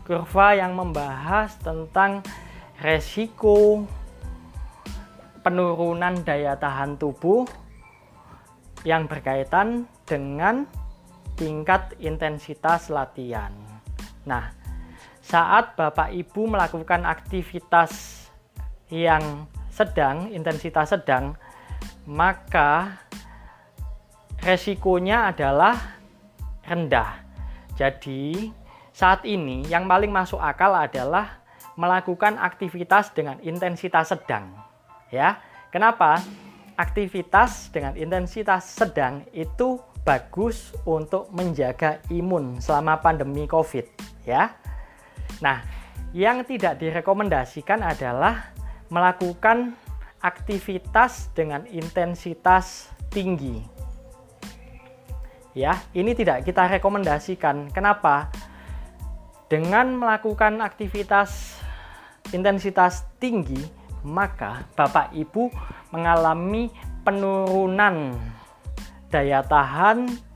kurva 0.01 0.57
yang 0.57 0.73
membahas 0.73 1.53
tentang 1.61 2.25
resiko 2.81 3.85
penurunan 5.45 6.25
daya 6.25 6.57
tahan 6.57 6.97
tubuh 6.97 7.45
yang 8.81 9.05
berkaitan 9.05 9.85
dengan 10.09 10.65
tingkat 11.37 11.93
intensitas 12.01 12.89
latihan. 12.89 13.53
Nah, 14.25 14.58
saat 15.29 15.77
Bapak 15.77 16.09
Ibu 16.09 16.49
melakukan 16.49 17.05
aktivitas 17.05 18.25
yang 18.89 19.45
sedang, 19.69 20.33
intensitas 20.33 20.89
sedang, 20.89 21.37
maka 22.09 22.97
resikonya 24.41 25.29
adalah 25.29 26.01
rendah. 26.65 27.21
Jadi, 27.77 28.49
saat 28.89 29.21
ini 29.21 29.69
yang 29.69 29.85
paling 29.85 30.09
masuk 30.09 30.41
akal 30.41 30.73
adalah 30.73 31.45
melakukan 31.77 32.41
aktivitas 32.41 33.13
dengan 33.13 33.37
intensitas 33.45 34.09
sedang. 34.09 34.49
Ya. 35.13 35.37
Kenapa? 35.69 36.17
Aktivitas 36.73 37.69
dengan 37.69 37.93
intensitas 37.93 38.65
sedang 38.65 39.21
itu 39.29 39.77
bagus 40.01 40.73
untuk 40.89 41.29
menjaga 41.29 42.01
imun 42.09 42.57
selama 42.57 42.97
pandemi 42.97 43.45
Covid, 43.45 43.85
ya. 44.25 44.57
Nah, 45.39 45.63
yang 46.11 46.43
tidak 46.43 46.81
direkomendasikan 46.81 47.85
adalah 47.85 48.51
melakukan 48.89 49.77
aktivitas 50.19 51.31
dengan 51.31 51.63
intensitas 51.69 52.91
tinggi. 53.13 53.63
Ya, 55.57 55.81
ini 55.95 56.13
tidak 56.13 56.45
kita 56.45 56.69
rekomendasikan. 56.69 57.71
Kenapa? 57.73 58.29
Dengan 59.49 59.97
melakukan 59.97 60.61
aktivitas 60.61 61.57
intensitas 62.29 63.09
tinggi, 63.17 63.57
maka 64.05 64.69
Bapak 64.77 65.09
Ibu 65.17 65.49
mengalami 65.89 66.69
penurunan 67.01 68.13
daya 69.09 69.41
tahan 69.41 70.28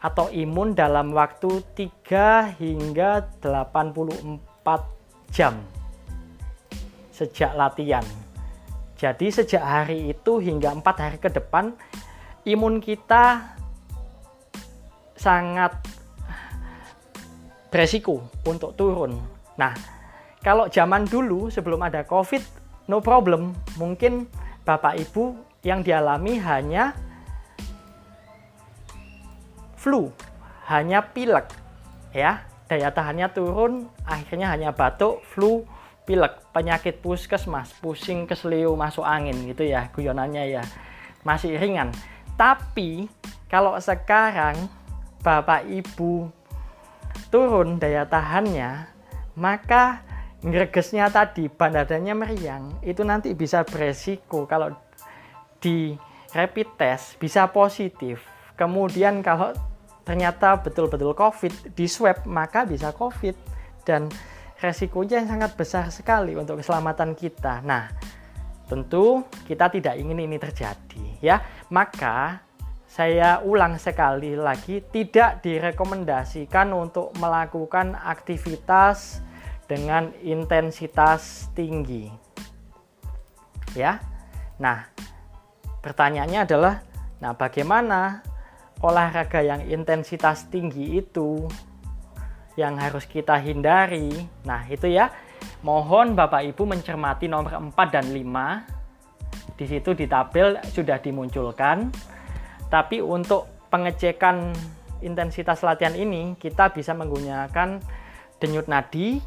atau 0.00 0.32
imun 0.32 0.72
dalam 0.72 1.12
waktu 1.12 1.60
3 1.76 2.56
hingga 2.56 3.28
84 3.44 4.40
jam 5.30 5.60
sejak 7.12 7.52
latihan. 7.52 8.04
Jadi 8.96 9.28
sejak 9.28 9.60
hari 9.60 10.12
itu 10.12 10.40
hingga 10.40 10.72
empat 10.72 10.96
hari 10.96 11.18
ke 11.20 11.28
depan 11.28 11.72
imun 12.48 12.80
kita 12.80 13.56
sangat 15.16 15.76
beresiko 17.68 18.24
untuk 18.48 18.72
turun. 18.72 19.20
Nah, 19.60 19.76
kalau 20.40 20.72
zaman 20.72 21.04
dulu 21.04 21.52
sebelum 21.52 21.84
ada 21.84 22.00
COVID, 22.08 22.40
no 22.88 23.04
problem. 23.04 23.52
Mungkin 23.76 24.24
Bapak 24.64 24.96
Ibu 24.96 25.36
yang 25.60 25.84
dialami 25.84 26.40
hanya 26.40 26.96
flu, 29.80 30.12
hanya 30.68 31.00
pilek, 31.00 31.48
ya 32.12 32.44
daya 32.68 32.92
tahannya 32.92 33.32
turun, 33.32 33.88
akhirnya 34.04 34.52
hanya 34.52 34.70
batuk, 34.76 35.24
flu, 35.24 35.64
pilek, 36.04 36.38
penyakit 36.52 37.00
puskesmas, 37.00 37.72
pusing, 37.80 38.28
keselio, 38.28 38.76
masuk 38.76 39.02
angin 39.02 39.34
gitu 39.48 39.64
ya, 39.64 39.88
guyonannya 39.90 40.60
ya 40.60 40.62
masih 41.24 41.56
ringan. 41.56 41.88
Tapi 42.36 43.08
kalau 43.48 43.76
sekarang 43.80 44.68
Bapak 45.20 45.68
Ibu 45.68 46.28
turun 47.32 47.80
daya 47.80 48.04
tahannya, 48.08 48.88
maka 49.36 50.04
gregesnya 50.40 51.12
tadi 51.12 51.52
bandadanya 51.52 52.16
meriang 52.16 52.80
itu 52.80 53.04
nanti 53.04 53.36
bisa 53.36 53.60
beresiko 53.64 54.48
kalau 54.48 54.72
di 55.60 55.92
rapid 56.32 56.68
test 56.80 57.20
bisa 57.20 57.50
positif. 57.52 58.24
Kemudian 58.56 59.20
kalau 59.20 59.52
ternyata 60.10 60.58
betul-betul 60.58 61.14
COVID 61.14 61.78
di 61.78 61.86
swab 61.86 62.26
maka 62.26 62.66
bisa 62.66 62.90
COVID 62.90 63.38
dan 63.86 64.10
resikonya 64.58 65.22
yang 65.22 65.30
sangat 65.30 65.54
besar 65.54 65.86
sekali 65.94 66.34
untuk 66.34 66.58
keselamatan 66.58 67.14
kita. 67.14 67.62
Nah, 67.62 67.86
tentu 68.66 69.22
kita 69.46 69.70
tidak 69.70 69.94
ingin 69.94 70.18
ini 70.18 70.34
terjadi 70.34 71.22
ya. 71.22 71.38
Maka 71.70 72.42
saya 72.90 73.38
ulang 73.46 73.78
sekali 73.78 74.34
lagi 74.34 74.82
tidak 74.90 75.46
direkomendasikan 75.46 76.74
untuk 76.74 77.14
melakukan 77.22 77.94
aktivitas 77.94 79.22
dengan 79.70 80.10
intensitas 80.26 81.46
tinggi. 81.54 82.10
Ya. 83.78 84.02
Nah, 84.58 84.90
pertanyaannya 85.86 86.40
adalah 86.42 86.82
nah 87.22 87.30
bagaimana 87.38 88.26
olahraga 88.80 89.44
yang 89.44 89.60
intensitas 89.68 90.48
tinggi 90.48 91.00
itu 91.00 91.44
yang 92.56 92.76
harus 92.80 93.04
kita 93.06 93.36
hindari. 93.40 94.10
Nah, 94.44 94.66
itu 94.68 94.90
ya. 94.90 95.12
Mohon 95.64 96.16
Bapak 96.16 96.44
Ibu 96.52 96.68
mencermati 96.68 97.28
nomor 97.28 97.52
4 97.52 97.76
dan 97.92 98.12
5. 98.12 99.56
Di 99.56 99.64
situ 99.68 99.92
di 99.92 100.08
tabel 100.08 100.60
sudah 100.68 101.00
dimunculkan. 101.00 101.92
Tapi 102.68 103.00
untuk 103.04 103.68
pengecekan 103.68 104.52
intensitas 105.00 105.64
latihan 105.64 105.96
ini, 105.96 106.36
kita 106.36 106.72
bisa 106.72 106.92
menggunakan 106.96 107.80
denyut 108.40 108.68
nadi. 108.68 109.20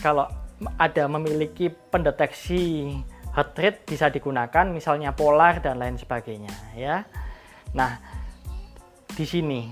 Kalau 0.00 0.28
ada 0.76 1.08
memiliki 1.08 1.72
pendeteksi 1.72 2.92
heart 3.32 3.56
rate 3.56 3.80
bisa 3.88 4.12
digunakan, 4.12 4.68
misalnya 4.68 5.16
polar 5.16 5.60
dan 5.64 5.80
lain 5.80 5.96
sebagainya 5.96 6.52
ya. 6.76 7.04
Nah, 7.72 8.09
di 9.20 9.28
sini. 9.28 9.68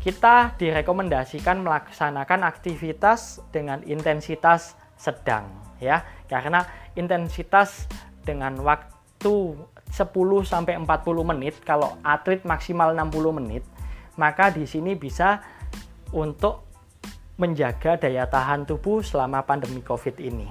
Kita 0.00 0.56
direkomendasikan 0.56 1.60
melaksanakan 1.60 2.40
aktivitas 2.48 3.44
dengan 3.52 3.84
intensitas 3.84 4.72
sedang 4.96 5.44
ya. 5.76 6.00
Karena 6.24 6.64
intensitas 6.96 7.84
dengan 8.24 8.56
waktu 8.64 9.60
10 9.92 9.92
sampai 10.48 10.80
40 10.80 10.88
menit 11.36 11.60
kalau 11.60 12.00
atlet 12.00 12.40
maksimal 12.48 12.96
60 12.96 13.38
menit 13.40 13.64
maka 14.16 14.48
di 14.52 14.64
sini 14.64 14.96
bisa 14.96 15.40
untuk 16.12 16.64
menjaga 17.38 17.98
daya 17.98 18.26
tahan 18.26 18.66
tubuh 18.66 19.02
selama 19.02 19.46
pandemi 19.46 19.78
Covid 19.84 20.18
ini. 20.18 20.48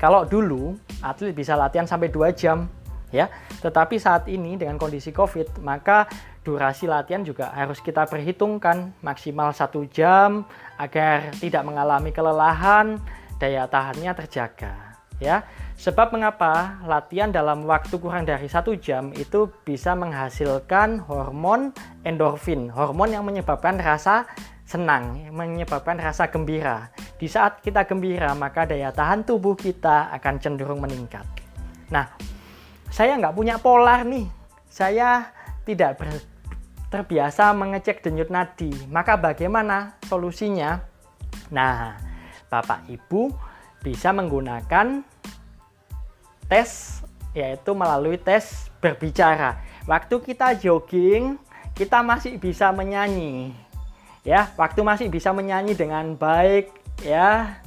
Kalau 0.00 0.26
dulu 0.26 0.74
atlet 1.04 1.34
bisa 1.34 1.54
latihan 1.54 1.86
sampai 1.86 2.10
2 2.10 2.34
jam 2.34 2.66
ya, 3.14 3.30
tetapi 3.62 3.98
saat 4.02 4.26
ini 4.26 4.58
dengan 4.58 4.78
kondisi 4.78 5.14
Covid 5.14 5.62
maka 5.62 6.10
durasi 6.42 6.90
latihan 6.90 7.22
juga 7.22 7.54
harus 7.54 7.78
kita 7.78 8.06
perhitungkan 8.10 8.90
maksimal 8.98 9.54
satu 9.54 9.86
jam 9.86 10.42
agar 10.78 11.30
tidak 11.38 11.62
mengalami 11.62 12.10
kelelahan 12.10 12.98
daya 13.38 13.66
tahannya 13.70 14.10
terjaga 14.14 14.92
ya. 15.22 15.46
Sebab 15.78 16.14
mengapa? 16.14 16.82
Latihan 16.86 17.30
dalam 17.30 17.66
waktu 17.66 17.98
kurang 17.98 18.26
dari 18.26 18.46
satu 18.46 18.74
jam 18.78 19.10
itu 19.14 19.50
bisa 19.66 19.94
menghasilkan 19.94 21.02
hormon 21.06 21.74
endorfin 22.02 22.70
hormon 22.70 23.14
yang 23.14 23.26
menyebabkan 23.26 23.78
rasa 23.78 24.26
senang 24.66 25.30
menyebabkan 25.30 25.98
rasa 25.98 26.30
gembira. 26.30 26.90
Di 27.18 27.26
saat 27.30 27.62
kita 27.62 27.86
gembira 27.86 28.34
maka 28.34 28.66
daya 28.66 28.90
tahan 28.90 29.26
tubuh 29.26 29.54
kita 29.58 30.10
akan 30.18 30.34
cenderung 30.38 30.82
meningkat. 30.82 31.26
Nah 31.90 32.14
saya 32.90 33.18
nggak 33.18 33.34
punya 33.34 33.58
polar 33.58 34.06
nih. 34.06 34.26
Saya 34.72 35.28
tidak 35.66 36.00
ber, 36.00 36.08
terbiasa 36.92 37.56
mengecek 37.56 38.04
denyut 38.04 38.28
nadi. 38.28 38.68
Maka 38.92 39.16
bagaimana 39.16 39.96
solusinya? 40.04 40.76
Nah, 41.48 41.96
Bapak 42.52 42.84
Ibu 42.92 43.32
bisa 43.80 44.12
menggunakan 44.12 45.00
tes 46.52 47.00
yaitu 47.32 47.72
melalui 47.72 48.20
tes 48.20 48.68
berbicara. 48.84 49.56
Waktu 49.88 50.20
kita 50.20 50.52
jogging, 50.60 51.40
kita 51.72 52.04
masih 52.04 52.36
bisa 52.36 52.68
menyanyi. 52.70 53.56
Ya, 54.22 54.52
waktu 54.54 54.84
masih 54.84 55.08
bisa 55.08 55.32
menyanyi 55.32 55.72
dengan 55.72 56.12
baik 56.14 56.70
ya. 57.00 57.58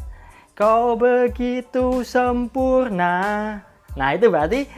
Kau 0.56 0.96
begitu 0.96 2.06
sempurna. 2.06 3.18
Nah, 3.98 4.10
itu 4.16 4.32
berarti 4.32 4.70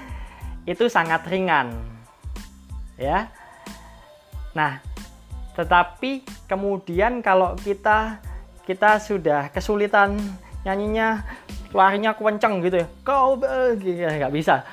itu 0.65 0.89
sangat 0.89 1.21
ringan. 1.29 1.75
Ya, 2.97 3.29
Nah, 4.57 4.81
tetapi 5.53 6.25
kemudian 6.49 7.21
kalau 7.21 7.53
kita 7.61 8.17
kita 8.65 8.97
sudah 8.97 9.53
kesulitan 9.53 10.17
nyanyinya 10.65 11.21
larinya 11.71 12.17
kenceng 12.17 12.65
gitu 12.65 12.81
ya 12.81 12.87
kau 13.05 13.37
nggak 13.37 14.33
bisa. 14.33 14.65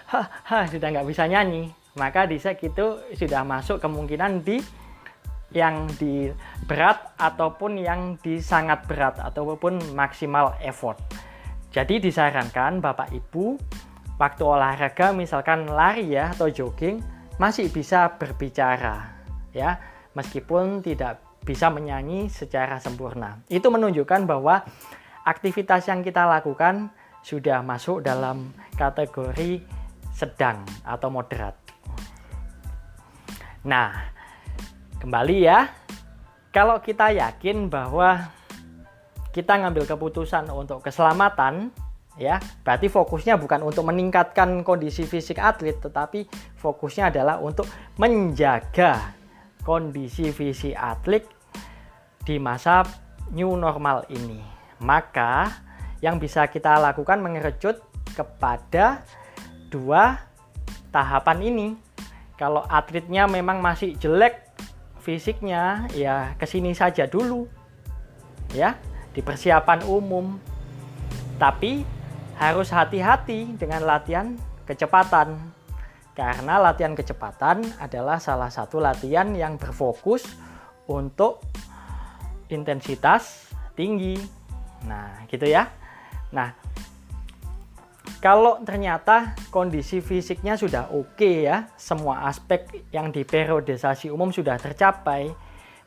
Ha, 0.48 0.64
sudah 0.72 0.88
nggak 0.88 1.08
bisa 1.08 1.28
nyanyi. 1.28 1.68
Maka 1.94 2.26
di 2.26 2.40
itu 2.40 2.86
sudah 3.14 3.46
masuk 3.46 3.78
kemungkinan 3.78 4.42
di 4.42 4.58
yang 5.54 5.86
di 5.94 6.26
berat 6.66 7.14
ataupun 7.14 7.78
yang 7.78 8.18
di 8.18 8.42
sangat 8.42 8.82
berat 8.90 9.22
ataupun 9.22 9.94
maksimal 9.94 10.58
effort. 10.58 10.98
Jadi 11.70 12.02
disarankan 12.02 12.82
Bapak 12.82 13.14
Ibu 13.14 13.54
waktu 14.18 14.42
olahraga 14.42 15.14
misalkan 15.14 15.70
lari 15.70 16.18
ya 16.18 16.34
atau 16.34 16.50
jogging 16.50 16.98
masih 17.38 17.70
bisa 17.70 18.10
berbicara 18.18 19.13
ya 19.54 19.78
meskipun 20.12 20.82
tidak 20.82 21.22
bisa 21.44 21.68
menyanyi 21.68 22.26
secara 22.32 22.80
sempurna. 22.80 23.40
Itu 23.46 23.68
menunjukkan 23.68 24.24
bahwa 24.24 24.64
aktivitas 25.22 25.86
yang 25.86 26.00
kita 26.00 26.24
lakukan 26.24 26.90
sudah 27.24 27.60
masuk 27.64 28.04
dalam 28.04 28.52
kategori 28.76 29.64
sedang 30.12 30.64
atau 30.84 31.08
moderat. 31.08 31.56
Nah, 33.64 34.12
kembali 35.00 35.36
ya. 35.40 35.68
Kalau 36.54 36.78
kita 36.78 37.10
yakin 37.10 37.66
bahwa 37.66 38.30
kita 39.34 39.58
ngambil 39.58 39.90
keputusan 39.90 40.46
untuk 40.54 40.86
keselamatan, 40.86 41.74
ya, 42.14 42.38
berarti 42.62 42.86
fokusnya 42.86 43.34
bukan 43.34 43.66
untuk 43.66 43.90
meningkatkan 43.90 44.62
kondisi 44.62 45.02
fisik 45.02 45.42
atlet, 45.42 45.74
tetapi 45.82 46.30
fokusnya 46.54 47.10
adalah 47.10 47.42
untuk 47.42 47.66
menjaga 47.98 49.23
kondisi 49.64 50.29
visi 50.31 50.77
atlet 50.77 51.24
di 52.22 52.37
masa 52.37 52.85
new 53.33 53.57
normal 53.57 54.05
ini. 54.12 54.38
Maka 54.85 55.48
yang 56.05 56.20
bisa 56.20 56.44
kita 56.53 56.77
lakukan 56.77 57.24
mengerucut 57.24 57.81
kepada 58.12 59.03
dua 59.72 60.20
tahapan 60.92 61.40
ini. 61.42 61.68
Kalau 62.37 62.62
atletnya 62.68 63.24
memang 63.24 63.64
masih 63.64 63.96
jelek 63.96 64.53
fisiknya, 65.00 65.88
ya 65.96 66.37
ke 66.37 66.44
sini 66.44 66.77
saja 66.77 67.09
dulu. 67.09 67.48
Ya, 68.53 68.79
di 69.16 69.24
persiapan 69.24 69.83
umum. 69.88 70.38
Tapi 71.40 71.83
harus 72.38 72.70
hati-hati 72.70 73.55
dengan 73.59 73.87
latihan 73.87 74.35
kecepatan 74.66 75.35
karena 76.14 76.62
latihan 76.62 76.94
kecepatan 76.94 77.66
adalah 77.83 78.22
salah 78.22 78.48
satu 78.48 78.79
latihan 78.79 79.35
yang 79.35 79.59
berfokus 79.59 80.22
untuk 80.87 81.42
intensitas 82.46 83.50
tinggi. 83.74 84.14
Nah, 84.87 85.27
gitu 85.27 85.50
ya. 85.50 85.74
Nah, 86.31 86.55
kalau 88.22 88.62
ternyata 88.62 89.35
kondisi 89.50 89.98
fisiknya 89.98 90.55
sudah 90.55 90.94
oke 90.94 91.44
ya, 91.44 91.68
semua 91.74 92.31
aspek 92.31 92.87
yang 92.94 93.11
di 93.11 93.27
periodisasi 93.27 94.09
umum 94.09 94.31
sudah 94.31 94.55
tercapai, 94.57 95.29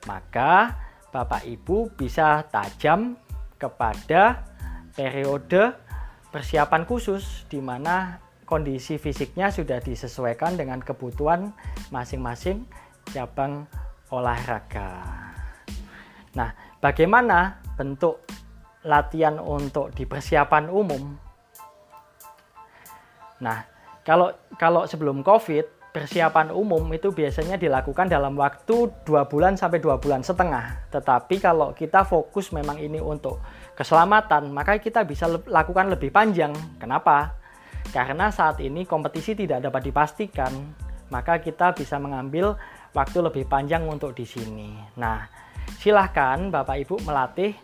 maka 0.05 0.75
Bapak 1.09 1.47
Ibu 1.47 1.95
bisa 1.95 2.43
tajam 2.51 3.15
kepada 3.57 4.43
periode 4.93 5.73
persiapan 6.29 6.83
khusus 6.85 7.47
di 7.49 7.57
mana 7.57 8.26
kondisi 8.47 8.95
fisiknya 8.95 9.51
sudah 9.51 9.83
disesuaikan 9.83 10.55
dengan 10.55 10.79
kebutuhan 10.79 11.51
masing-masing 11.91 12.63
cabang 13.11 13.67
olahraga. 14.07 15.03
Nah, 16.31 16.55
bagaimana 16.79 17.59
bentuk 17.75 18.23
latihan 18.87 19.35
untuk 19.43 19.91
di 19.91 20.07
persiapan 20.07 20.71
umum? 20.71 21.03
Nah, 23.43 23.67
kalau 24.07 24.31
kalau 24.55 24.87
sebelum 24.87 25.27
COVID 25.27 25.91
persiapan 25.91 26.53
umum 26.53 26.85
itu 26.93 27.09
biasanya 27.09 27.57
dilakukan 27.57 28.05
dalam 28.05 28.37
waktu 28.37 28.93
dua 29.01 29.25
bulan 29.25 29.57
sampai 29.57 29.81
dua 29.81 29.97
bulan 29.97 30.21
setengah. 30.21 30.87
Tetapi 30.93 31.41
kalau 31.41 31.73
kita 31.73 32.05
fokus 32.05 32.53
memang 32.53 32.77
ini 32.77 33.01
untuk 33.01 33.41
keselamatan, 33.73 34.53
maka 34.53 34.77
kita 34.77 35.01
bisa 35.03 35.25
lakukan 35.27 35.89
lebih 35.89 36.13
panjang. 36.13 36.53
Kenapa? 36.77 37.46
Karena 37.91 38.29
saat 38.29 38.59
ini 38.59 38.83
kompetisi 38.83 39.33
tidak 39.33 39.63
dapat 39.67 39.87
dipastikan, 39.87 40.51
maka 41.07 41.39
kita 41.39 41.71
bisa 41.71 41.95
mengambil 41.97 42.59
waktu 42.91 43.23
lebih 43.23 43.47
panjang 43.47 43.87
untuk 43.87 44.11
di 44.13 44.27
sini. 44.27 44.75
Nah, 44.99 45.27
silahkan 45.79 46.51
Bapak 46.51 46.77
Ibu 46.83 47.03
melatih 47.07 47.55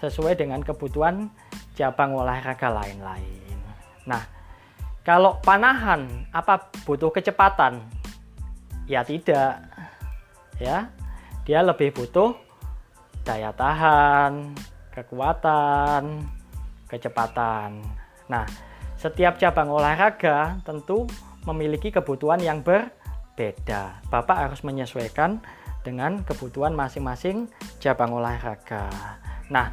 sesuai 0.00 0.36
dengan 0.36 0.60
kebutuhan 0.60 1.28
cabang 1.76 2.16
olahraga 2.16 2.68
lain-lain. 2.68 3.56
Nah, 4.04 4.24
kalau 5.00 5.40
panahan, 5.40 6.28
apa 6.32 6.68
butuh 6.84 7.08
kecepatan? 7.08 7.80
Ya 8.84 9.00
tidak. 9.00 9.64
Ya. 10.60 10.92
Dia 11.48 11.64
lebih 11.64 11.96
butuh 11.96 12.36
daya 13.24 13.50
tahan, 13.56 14.52
kekuatan, 14.92 16.24
kecepatan. 16.86 17.80
Nah, 18.28 18.44
setiap 19.00 19.40
cabang 19.40 19.72
olahraga 19.72 20.60
tentu 20.60 21.08
memiliki 21.48 21.88
kebutuhan 21.88 22.36
yang 22.44 22.60
berbeda. 22.60 24.04
Bapak 24.12 24.36
harus 24.36 24.60
menyesuaikan 24.60 25.40
dengan 25.80 26.20
kebutuhan 26.28 26.76
masing-masing 26.76 27.48
cabang 27.80 28.12
olahraga. 28.12 28.92
Nah, 29.48 29.72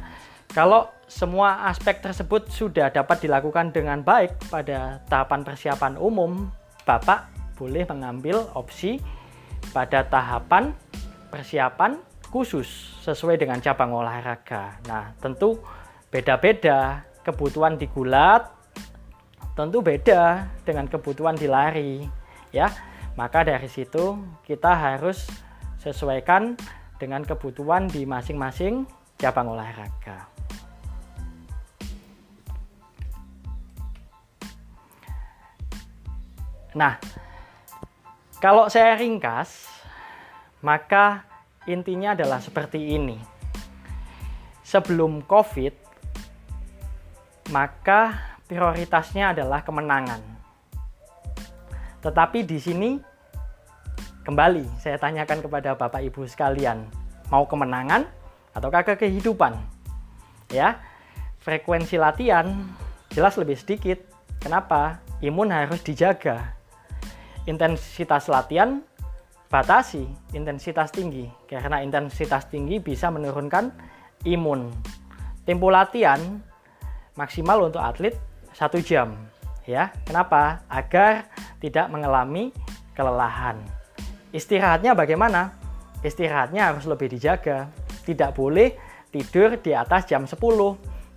kalau 0.56 0.88
semua 1.04 1.68
aspek 1.68 2.00
tersebut 2.00 2.48
sudah 2.48 2.88
dapat 2.88 3.20
dilakukan 3.20 3.68
dengan 3.68 4.00
baik 4.00 4.48
pada 4.48 5.04
tahapan 5.12 5.44
persiapan 5.44 6.00
umum, 6.00 6.48
Bapak 6.88 7.28
boleh 7.60 7.84
mengambil 7.84 8.48
opsi 8.56 8.96
pada 9.76 10.08
tahapan 10.08 10.72
persiapan 11.28 12.00
khusus 12.32 12.96
sesuai 13.04 13.36
dengan 13.36 13.60
cabang 13.60 13.92
olahraga. 13.92 14.80
Nah, 14.88 15.12
tentu 15.20 15.60
beda-beda 16.08 17.04
kebutuhan 17.20 17.76
di 17.76 17.84
gulat, 17.92 18.57
tentu 19.58 19.82
beda 19.82 20.46
dengan 20.62 20.86
kebutuhan 20.86 21.34
di 21.34 21.50
lari, 21.50 22.06
ya. 22.54 22.70
Maka 23.18 23.42
dari 23.42 23.66
situ 23.66 24.14
kita 24.46 24.70
harus 24.70 25.26
sesuaikan 25.82 26.54
dengan 27.02 27.26
kebutuhan 27.26 27.90
di 27.90 28.06
masing-masing 28.06 28.86
cabang 29.18 29.50
olahraga. 29.50 30.30
Nah, 36.78 36.94
kalau 38.38 38.70
saya 38.70 38.94
ringkas, 38.94 39.66
maka 40.62 41.26
intinya 41.66 42.14
adalah 42.14 42.38
seperti 42.38 42.94
ini. 42.94 43.18
Sebelum 44.62 45.26
COVID, 45.26 45.74
maka 47.50 48.27
prioritasnya 48.48 49.36
adalah 49.36 49.60
kemenangan. 49.60 50.18
Tetapi 52.00 52.48
di 52.48 52.58
sini 52.58 52.90
kembali 54.24 54.80
saya 54.80 54.96
tanyakan 54.96 55.44
kepada 55.44 55.76
Bapak 55.76 56.00
Ibu 56.00 56.24
sekalian, 56.24 56.88
mau 57.28 57.44
kemenangan 57.44 58.08
ataukah 58.56 58.82
ke 58.82 59.06
kehidupan? 59.06 59.54
Ya. 60.50 60.80
Frekuensi 61.38 61.96
latihan 62.00 62.50
jelas 63.14 63.38
lebih 63.38 63.54
sedikit. 63.54 64.02
Kenapa? 64.42 65.00
Imun 65.22 65.54
harus 65.54 65.80
dijaga 65.80 66.58
intensitas 67.48 68.28
latihan 68.28 68.84
batasi 69.48 70.04
intensitas 70.36 70.92
tinggi 70.92 71.24
karena 71.48 71.80
intensitas 71.80 72.44
tinggi 72.52 72.76
bisa 72.76 73.08
menurunkan 73.08 73.72
imun 74.28 74.68
tempo 75.48 75.72
latihan 75.72 76.20
maksimal 77.16 77.64
untuk 77.64 77.80
atlet 77.80 78.12
satu 78.58 78.82
jam 78.82 79.14
ya. 79.62 79.94
Kenapa? 80.02 80.66
Agar 80.66 81.30
tidak 81.62 81.86
mengalami 81.94 82.50
kelelahan. 82.98 83.62
Istirahatnya 84.34 84.98
bagaimana? 84.98 85.54
Istirahatnya 86.02 86.74
harus 86.74 86.90
lebih 86.90 87.06
dijaga. 87.06 87.70
Tidak 88.02 88.34
boleh 88.34 88.74
tidur 89.14 89.54
di 89.62 89.70
atas 89.78 90.10
jam 90.10 90.26
10 90.26 90.34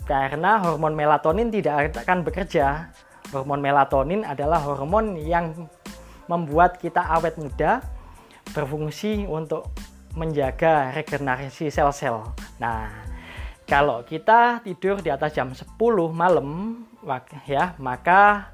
karena 0.06 0.62
hormon 0.62 0.94
melatonin 0.94 1.50
tidak 1.50 1.98
akan 2.06 2.22
bekerja. 2.22 2.94
Hormon 3.34 3.64
melatonin 3.64 4.22
adalah 4.22 4.62
hormon 4.62 5.18
yang 5.18 5.66
membuat 6.28 6.78
kita 6.78 7.00
awet 7.00 7.40
muda, 7.40 7.82
berfungsi 8.52 9.26
untuk 9.26 9.72
menjaga 10.16 10.92
regenerasi 10.92 11.72
sel-sel. 11.72 12.20
Nah, 12.60 13.01
kalau 13.72 14.04
kita 14.04 14.60
tidur 14.68 15.00
di 15.00 15.08
atas 15.08 15.32
jam 15.32 15.56
10 15.56 15.80
malam, 16.12 16.84
ya, 17.48 17.72
maka 17.80 18.52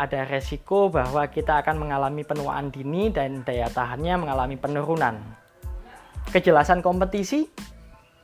ada 0.00 0.24
resiko 0.24 0.88
bahwa 0.88 1.28
kita 1.28 1.60
akan 1.60 1.76
mengalami 1.76 2.24
penuaan 2.24 2.72
dini 2.72 3.12
dan 3.12 3.44
daya 3.44 3.68
tahannya 3.68 4.16
mengalami 4.16 4.56
penurunan. 4.56 5.20
Kejelasan 6.32 6.80
kompetisi, 6.80 7.52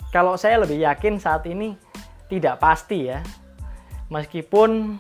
kalau 0.09 0.41
saya 0.41 0.57
lebih 0.65 0.81
yakin 0.81 1.21
saat 1.21 1.45
ini 1.45 1.77
tidak 2.33 2.65
pasti 2.65 3.13
ya. 3.13 3.21
Meskipun 4.09 4.97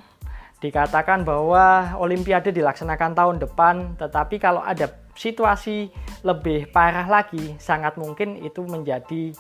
dikatakan 0.61 1.25
bahwa 1.25 1.97
Olimpiade 1.97 2.53
dilaksanakan 2.53 3.16
tahun 3.16 3.37
depan, 3.40 3.97
tetapi 3.97 4.37
kalau 4.37 4.61
ada 4.61 4.85
situasi 5.16 5.88
lebih 6.29 6.68
parah 6.77 7.09
lagi, 7.09 7.57
sangat 7.57 7.97
mungkin 7.97 8.37
itu 8.45 8.68
menjadi 8.68 9.33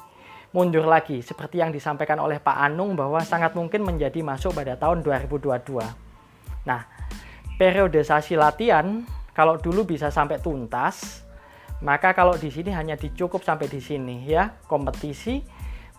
mundur 0.52 0.84
lagi, 0.84 1.24
seperti 1.24 1.60
yang 1.64 1.72
disampaikan 1.72 2.20
oleh 2.20 2.40
Pak 2.40 2.56
Anung 2.56 2.96
bahwa 2.96 3.20
sangat 3.24 3.56
mungkin 3.56 3.84
menjadi 3.84 4.20
masuk 4.20 4.52
pada 4.52 4.76
tahun 4.76 5.00
2022. 5.00 5.80
Nah, 6.68 6.80
periodisasi 7.56 8.36
latihan 8.36 9.04
kalau 9.32 9.56
dulu 9.56 9.88
bisa 9.88 10.12
sampai 10.12 10.38
tuntas, 10.44 11.24
maka 11.80 12.12
kalau 12.12 12.36
di 12.36 12.52
sini 12.52 12.70
hanya 12.70 12.94
dicukup 13.00 13.40
sampai 13.40 13.66
di 13.66 13.80
sini 13.80 14.28
ya, 14.28 14.52
kompetisi 14.68 15.40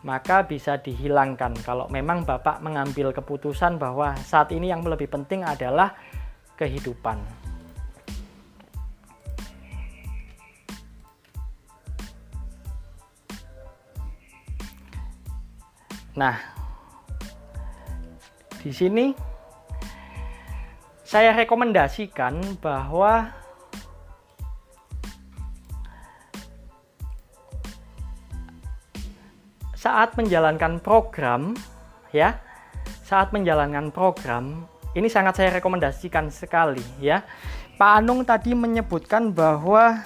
maka 0.04 0.44
bisa 0.44 0.84
dihilangkan 0.84 1.56
kalau 1.64 1.88
memang 1.88 2.28
Bapak 2.28 2.60
mengambil 2.60 3.16
keputusan 3.16 3.80
bahwa 3.80 4.12
saat 4.20 4.52
ini 4.52 4.68
yang 4.68 4.84
lebih 4.84 5.08
penting 5.08 5.48
adalah 5.48 5.96
kehidupan. 6.60 7.43
Nah, 16.14 16.38
di 18.62 18.70
sini 18.70 19.14
saya 21.02 21.34
rekomendasikan 21.34 22.62
bahwa 22.62 23.34
saat 29.74 30.16
menjalankan 30.16 30.80
program 30.80 31.58
ya 32.16 32.40
saat 33.04 33.36
menjalankan 33.36 33.92
program 33.92 34.64
ini 34.94 35.10
sangat 35.10 35.42
saya 35.42 35.50
rekomendasikan 35.58 36.30
sekali 36.30 36.86
ya. 37.02 37.26
Pak 37.76 37.92
Anung 38.00 38.22
tadi 38.24 38.54
menyebutkan 38.54 39.34
bahwa 39.34 40.06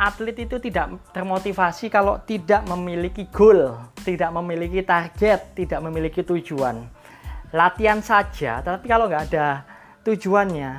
atlet 0.00 0.48
itu 0.48 0.56
tidak 0.56 0.96
termotivasi 1.12 1.92
kalau 1.92 2.16
tidak 2.24 2.64
memiliki 2.64 3.28
goal, 3.28 3.76
tidak 4.00 4.32
memiliki 4.32 4.80
target, 4.80 5.52
tidak 5.52 5.84
memiliki 5.84 6.24
tujuan. 6.24 6.88
Latihan 7.52 8.00
saja, 8.00 8.64
tapi 8.64 8.88
kalau 8.88 9.12
nggak 9.12 9.28
ada 9.28 9.68
tujuannya, 10.08 10.72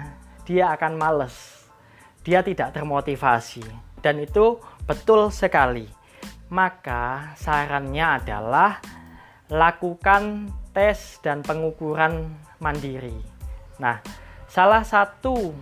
dia 0.49 0.73
akan 0.73 0.97
males. 0.97 1.61
Dia 2.25 2.41
tidak 2.41 2.73
termotivasi. 2.73 3.61
Dan 4.01 4.17
itu 4.25 4.57
betul 4.89 5.29
sekali 5.29 6.01
maka 6.51 7.31
sarannya 7.39 8.19
adalah 8.19 8.83
lakukan 9.47 10.51
tes 10.75 11.17
dan 11.23 11.39
pengukuran 11.39 12.27
mandiri. 12.59 13.15
Nah, 13.79 14.03
salah 14.51 14.83
satu 14.83 15.55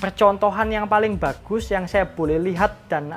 percontohan 0.00 0.72
yang 0.72 0.88
paling 0.88 1.20
bagus 1.20 1.68
yang 1.68 1.84
saya 1.84 2.08
boleh 2.08 2.40
lihat 2.40 2.88
dan 2.88 3.12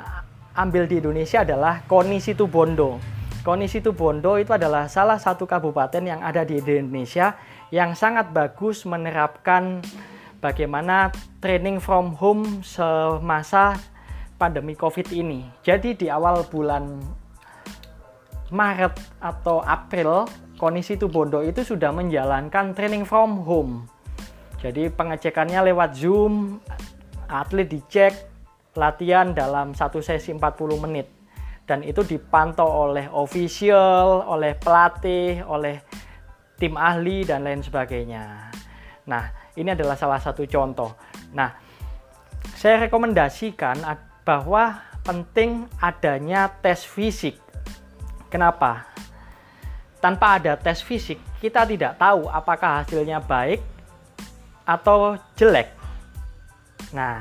ambil 0.52 0.84
di 0.84 1.00
Indonesia 1.00 1.40
adalah 1.40 1.80
Koni 1.88 2.20
Situbondo. 2.20 3.00
Koni 3.40 3.66
Situbondo 3.66 4.36
itu 4.36 4.52
adalah 4.52 4.86
salah 4.92 5.16
satu 5.16 5.48
kabupaten 5.48 6.04
yang 6.04 6.20
ada 6.20 6.44
di 6.44 6.60
Indonesia 6.60 7.40
yang 7.72 7.96
sangat 7.96 8.30
bagus 8.30 8.84
menerapkan 8.84 9.80
bagaimana 10.44 11.08
training 11.40 11.80
from 11.80 12.12
home 12.20 12.60
semasa 12.60 13.80
pandemi 14.36 14.76
Covid 14.76 15.08
ini. 15.08 15.48
Jadi 15.64 15.96
di 15.96 16.06
awal 16.12 16.44
bulan 16.52 17.00
Maret 18.52 18.94
atau 19.24 19.64
April, 19.64 20.28
Kondisi 20.60 20.94
Bondo 21.00 21.40
itu 21.40 21.64
sudah 21.64 21.90
menjalankan 21.90 22.76
training 22.76 23.08
from 23.08 23.42
home. 23.42 23.88
Jadi 24.64 24.88
pengecekannya 24.88 25.60
lewat 25.68 25.90
Zoom, 25.92 26.56
atlet 27.28 27.68
dicek, 27.68 28.16
latihan 28.72 29.36
dalam 29.36 29.76
satu 29.76 30.00
sesi 30.00 30.32
40 30.32 30.80
menit. 30.80 31.12
Dan 31.68 31.84
itu 31.84 32.00
dipantau 32.00 32.88
oleh 32.88 33.12
official, 33.12 34.24
oleh 34.24 34.56
pelatih, 34.56 35.44
oleh 35.44 35.84
tim 36.56 36.80
ahli, 36.80 37.28
dan 37.28 37.44
lain 37.44 37.60
sebagainya. 37.60 38.48
Nah, 39.04 39.52
ini 39.52 39.76
adalah 39.76 40.00
salah 40.00 40.16
satu 40.16 40.48
contoh. 40.48 40.96
Nah, 41.36 41.52
saya 42.56 42.88
rekomendasikan 42.88 43.84
bahwa 44.24 44.80
penting 45.04 45.68
adanya 45.76 46.48
tes 46.64 46.88
fisik. 46.88 47.36
Kenapa? 48.32 48.94
tanpa 50.04 50.36
ada 50.36 50.52
tes 50.60 50.84
fisik, 50.84 51.16
kita 51.40 51.64
tidak 51.64 51.96
tahu 51.96 52.28
apakah 52.28 52.84
hasilnya 52.84 53.24
baik 53.24 53.64
atau 54.64 55.16
jelek. 55.36 55.72
Nah, 56.96 57.20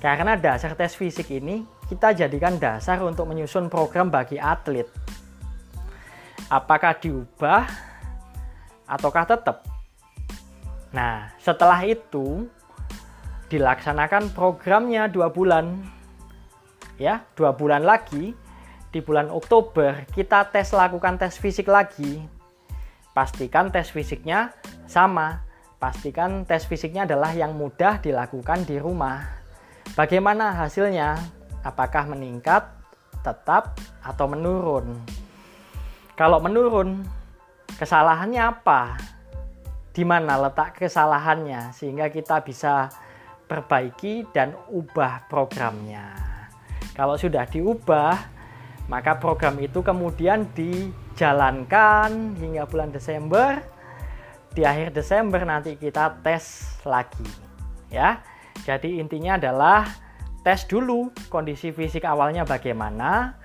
karena 0.00 0.36
dasar 0.36 0.72
tes 0.72 0.96
fisik 0.96 1.28
ini 1.28 1.64
kita 1.88 2.16
jadikan 2.16 2.56
dasar 2.56 3.00
untuk 3.04 3.28
menyusun 3.28 3.68
program 3.68 4.08
bagi 4.08 4.40
atlet. 4.40 4.88
Apakah 6.48 6.96
diubah 6.98 7.68
ataukah 8.88 9.24
tetap? 9.28 9.66
Nah, 10.90 11.30
setelah 11.38 11.78
itu 11.86 12.48
dilaksanakan 13.50 14.34
programnya 14.34 15.06
dua 15.06 15.30
bulan, 15.30 15.78
ya 16.98 17.22
dua 17.34 17.54
bulan 17.54 17.82
lagi 17.82 18.34
di 18.90 18.98
bulan 18.98 19.30
Oktober 19.30 20.06
kita 20.10 20.50
tes 20.50 20.74
lakukan 20.74 21.18
tes 21.18 21.38
fisik 21.38 21.70
lagi. 21.70 22.22
Pastikan 23.14 23.70
tes 23.74 23.90
fisiknya 23.90 24.54
sama. 24.86 25.49
Pastikan 25.80 26.44
tes 26.44 26.68
fisiknya 26.68 27.08
adalah 27.08 27.32
yang 27.32 27.56
mudah 27.56 28.04
dilakukan 28.04 28.68
di 28.68 28.76
rumah. 28.76 29.24
Bagaimana 29.96 30.52
hasilnya? 30.52 31.16
Apakah 31.64 32.04
meningkat, 32.04 32.68
tetap, 33.24 33.80
atau 34.04 34.28
menurun? 34.28 35.00
Kalau 36.20 36.36
menurun, 36.36 37.00
kesalahannya 37.80 38.44
apa? 38.44 39.00
Di 39.96 40.04
mana 40.04 40.36
letak 40.36 40.76
kesalahannya 40.76 41.72
sehingga 41.72 42.12
kita 42.12 42.44
bisa 42.44 42.92
perbaiki 43.48 44.28
dan 44.36 44.52
ubah 44.68 45.32
programnya. 45.32 46.12
Kalau 46.92 47.16
sudah 47.16 47.48
diubah, 47.48 48.20
maka 48.92 49.16
program 49.16 49.56
itu 49.56 49.80
kemudian 49.80 50.44
dijalankan 50.52 52.36
hingga 52.36 52.68
bulan 52.68 52.92
Desember. 52.92 53.79
Di 54.50 54.66
akhir 54.66 54.90
Desember 54.94 55.42
nanti 55.46 55.78
kita 55.78 56.20
tes 56.22 56.74
lagi. 56.82 57.26
Ya. 57.90 58.22
Jadi 58.66 59.00
intinya 59.00 59.40
adalah 59.40 59.86
tes 60.42 60.66
dulu 60.68 61.10
kondisi 61.32 61.72
fisik 61.72 62.04
awalnya 62.04 62.44
bagaimana, 62.44 63.38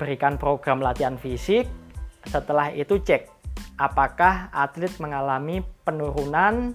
berikan 0.00 0.40
program 0.40 0.80
latihan 0.80 1.20
fisik, 1.20 1.68
setelah 2.24 2.72
itu 2.72 3.00
cek 3.00 3.28
apakah 3.78 4.50
atlet 4.50 4.90
mengalami 4.98 5.62
penurunan, 5.86 6.74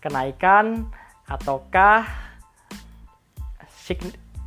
kenaikan 0.00 0.88
ataukah 1.28 2.08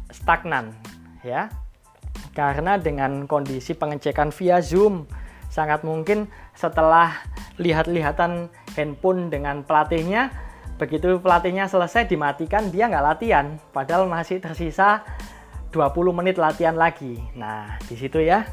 stagnan 0.07 0.71
ya 1.19 1.51
karena 2.33 2.81
dengan 2.81 3.29
kondisi 3.29 3.77
pengecekan 3.77 4.33
via 4.33 4.57
Zoom, 4.63 5.05
sangat 5.53 5.85
mungkin 5.85 6.25
setelah 6.57 7.13
lihat-lihatan 7.61 8.49
handphone 8.73 9.29
dengan 9.29 9.61
pelatihnya, 9.61 10.33
begitu 10.81 11.21
pelatihnya 11.21 11.69
selesai 11.69 12.09
dimatikan, 12.09 12.73
dia 12.73 12.89
nggak 12.89 13.05
latihan. 13.05 13.57
Padahal 13.69 14.09
masih 14.09 14.41
tersisa 14.41 15.05
20 15.73 16.13
menit 16.13 16.37
latihan 16.37 16.77
lagi. 16.77 17.17
Nah, 17.33 17.77
di 17.85 17.97
situ 17.97 18.21
ya, 18.21 18.45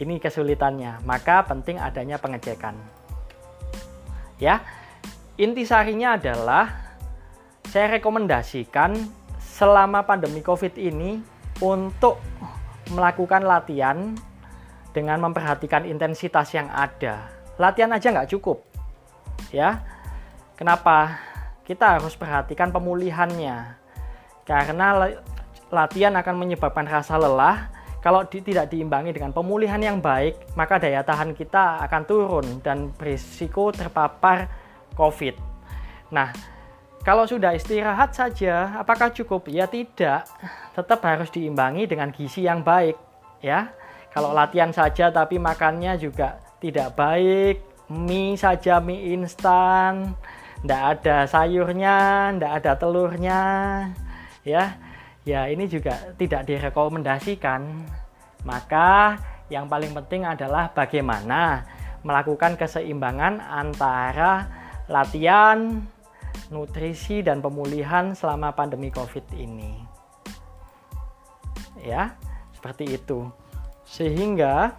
ini 0.00 0.20
kesulitannya. 0.20 1.04
Maka 1.04 1.44
penting 1.48 1.80
adanya 1.80 2.20
pengecekan. 2.20 2.76
Ya, 4.40 4.60
intisarinya 5.40 6.20
adalah 6.20 6.68
saya 7.68 7.98
rekomendasikan 7.98 8.94
selama 9.40 10.04
pandemi 10.04 10.42
COVID 10.42 10.78
ini 10.78 11.22
untuk 11.62 12.18
melakukan 12.92 13.46
latihan 13.46 14.12
dengan 14.94 15.18
memperhatikan 15.22 15.86
intensitas 15.86 16.54
yang 16.54 16.70
ada. 16.70 17.33
Latihan 17.54 17.90
aja 17.94 18.10
nggak 18.10 18.30
cukup, 18.34 18.66
ya. 19.54 19.78
Kenapa? 20.58 21.18
Kita 21.64 21.96
harus 21.96 22.12
perhatikan 22.18 22.68
pemulihannya, 22.74 23.78
karena 24.44 25.16
latihan 25.72 26.12
akan 26.18 26.34
menyebabkan 26.36 26.84
rasa 26.84 27.16
lelah. 27.16 27.72
Kalau 28.04 28.20
di, 28.28 28.44
tidak 28.44 28.68
diimbangi 28.68 29.16
dengan 29.16 29.32
pemulihan 29.32 29.80
yang 29.80 29.96
baik, 29.96 30.52
maka 30.52 30.76
daya 30.76 31.00
tahan 31.00 31.32
kita 31.32 31.80
akan 31.88 32.02
turun 32.04 32.46
dan 32.60 32.92
berisiko 32.92 33.72
terpapar 33.72 34.44
COVID. 34.92 35.40
Nah, 36.12 36.28
kalau 37.00 37.24
sudah 37.24 37.56
istirahat 37.56 38.12
saja, 38.12 38.76
apakah 38.76 39.08
cukup? 39.08 39.48
Ya 39.48 39.64
tidak. 39.64 40.28
Tetap 40.76 41.00
harus 41.00 41.32
diimbangi 41.32 41.88
dengan 41.88 42.12
gizi 42.12 42.44
yang 42.44 42.60
baik, 42.60 43.00
ya. 43.40 43.72
Kalau 44.12 44.36
latihan 44.36 44.68
saja 44.68 45.08
tapi 45.08 45.40
makannya 45.40 45.96
juga 45.96 46.43
tidak 46.64 46.96
baik, 46.96 47.60
mie 47.92 48.40
saja 48.40 48.80
mie 48.80 49.12
instan, 49.12 50.16
tidak 50.64 50.82
ada 50.96 51.28
sayurnya, 51.28 52.32
tidak 52.32 52.52
ada 52.64 52.72
telurnya, 52.80 53.42
ya. 54.40 54.80
Ya 55.24 55.48
ini 55.48 55.68
juga 55.68 56.12
tidak 56.20 56.48
direkomendasikan. 56.48 57.84
Maka 58.44 59.16
yang 59.48 59.68
paling 59.68 59.96
penting 59.96 60.24
adalah 60.28 60.68
bagaimana 60.72 61.64
melakukan 62.04 62.60
keseimbangan 62.60 63.40
antara 63.40 64.44
latihan, 64.88 65.80
nutrisi 66.52 67.24
dan 67.24 67.40
pemulihan 67.40 68.12
selama 68.12 68.52
pandemi 68.52 68.92
Covid 68.92 69.24
ini. 69.32 69.80
Ya, 71.80 72.16
seperti 72.52 73.00
itu. 73.00 73.28
Sehingga 73.88 74.76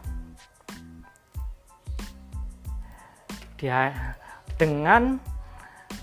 dengan 4.56 5.20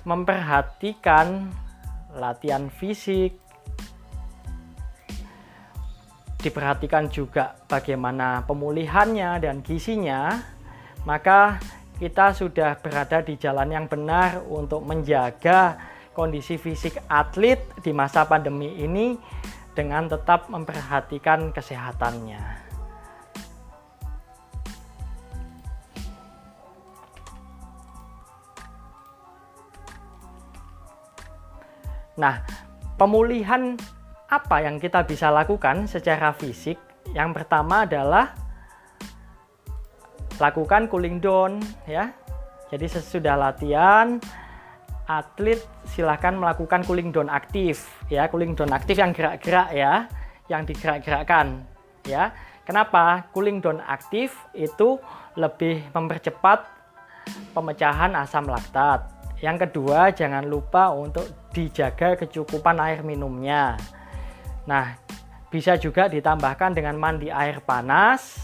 memperhatikan 0.04 1.48
latihan 2.16 2.68
fisik, 2.68 3.36
diperhatikan 6.42 7.06
juga 7.08 7.54
bagaimana 7.70 8.42
pemulihannya 8.44 9.38
dan 9.38 9.62
gizinya, 9.62 10.42
maka 11.06 11.62
kita 12.02 12.34
sudah 12.34 12.74
berada 12.82 13.22
di 13.22 13.38
jalan 13.38 13.70
yang 13.70 13.86
benar 13.86 14.42
untuk 14.42 14.82
menjaga 14.82 15.78
kondisi 16.12 16.58
fisik 16.58 16.98
atlet 17.06 17.62
di 17.80 17.94
masa 17.94 18.26
pandemi 18.26 18.74
ini 18.82 19.16
dengan 19.72 20.10
tetap 20.10 20.52
memperhatikan 20.52 21.54
kesehatannya. 21.54 22.61
Nah, 32.18 32.44
pemulihan 33.00 33.76
apa 34.28 34.64
yang 34.64 34.80
kita 34.80 35.04
bisa 35.04 35.28
lakukan 35.28 35.84
secara 35.84 36.32
fisik? 36.32 36.76
Yang 37.12 37.42
pertama 37.42 37.84
adalah 37.84 38.32
lakukan 40.40 40.88
cooling 40.88 41.20
down 41.20 41.60
ya. 41.84 42.12
Jadi 42.72 42.88
sesudah 42.88 43.36
latihan 43.36 44.16
atlet 45.04 45.60
silahkan 45.84 46.32
melakukan 46.32 46.80
cooling 46.88 47.12
down 47.12 47.28
aktif 47.28 47.84
ya, 48.08 48.24
cooling 48.32 48.56
down 48.56 48.72
aktif 48.72 48.96
yang 48.96 49.12
gerak-gerak 49.12 49.68
ya, 49.76 50.08
yang 50.48 50.64
digerak-gerakkan 50.64 51.68
ya. 52.08 52.32
Kenapa? 52.64 53.28
Cooling 53.36 53.60
down 53.60 53.84
aktif 53.84 54.32
itu 54.56 54.96
lebih 55.36 55.84
mempercepat 55.92 56.64
pemecahan 57.52 58.16
asam 58.16 58.48
laktat. 58.48 59.11
Yang 59.42 59.68
kedua, 59.68 60.14
jangan 60.14 60.46
lupa 60.46 60.94
untuk 60.94 61.26
dijaga 61.50 62.14
kecukupan 62.14 62.78
air 62.78 63.02
minumnya. 63.02 63.74
Nah, 64.70 64.94
bisa 65.50 65.74
juga 65.76 66.06
ditambahkan 66.06 66.72
dengan 66.72 66.94
mandi 66.96 67.26
air 67.28 67.58
panas 67.60 68.38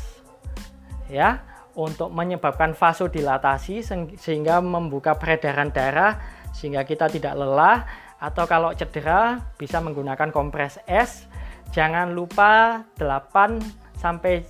ya 1.09 1.41
untuk 1.79 2.11
menyebabkan 2.11 2.75
vasodilatasi 2.75 3.81
sehingga 4.19 4.59
membuka 4.59 5.15
peredaran 5.15 5.71
darah 5.71 6.19
sehingga 6.51 6.83
kita 6.83 7.07
tidak 7.07 7.39
lelah 7.39 7.87
atau 8.19 8.45
kalau 8.51 8.75
cedera 8.75 9.39
bisa 9.55 9.79
menggunakan 9.79 10.35
kompres 10.35 10.83
es. 10.85 11.31
Jangan 11.71 12.11
lupa 12.11 12.83
8 12.99 13.95
sampai 13.95 14.43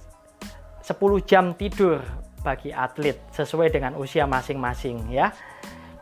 10 0.81 0.97
jam 1.29 1.53
tidur 1.53 2.01
bagi 2.41 2.73
atlet 2.73 3.21
sesuai 3.37 3.69
dengan 3.69 3.99
usia 4.01 4.25
masing-masing 4.25 5.13
ya. 5.13 5.29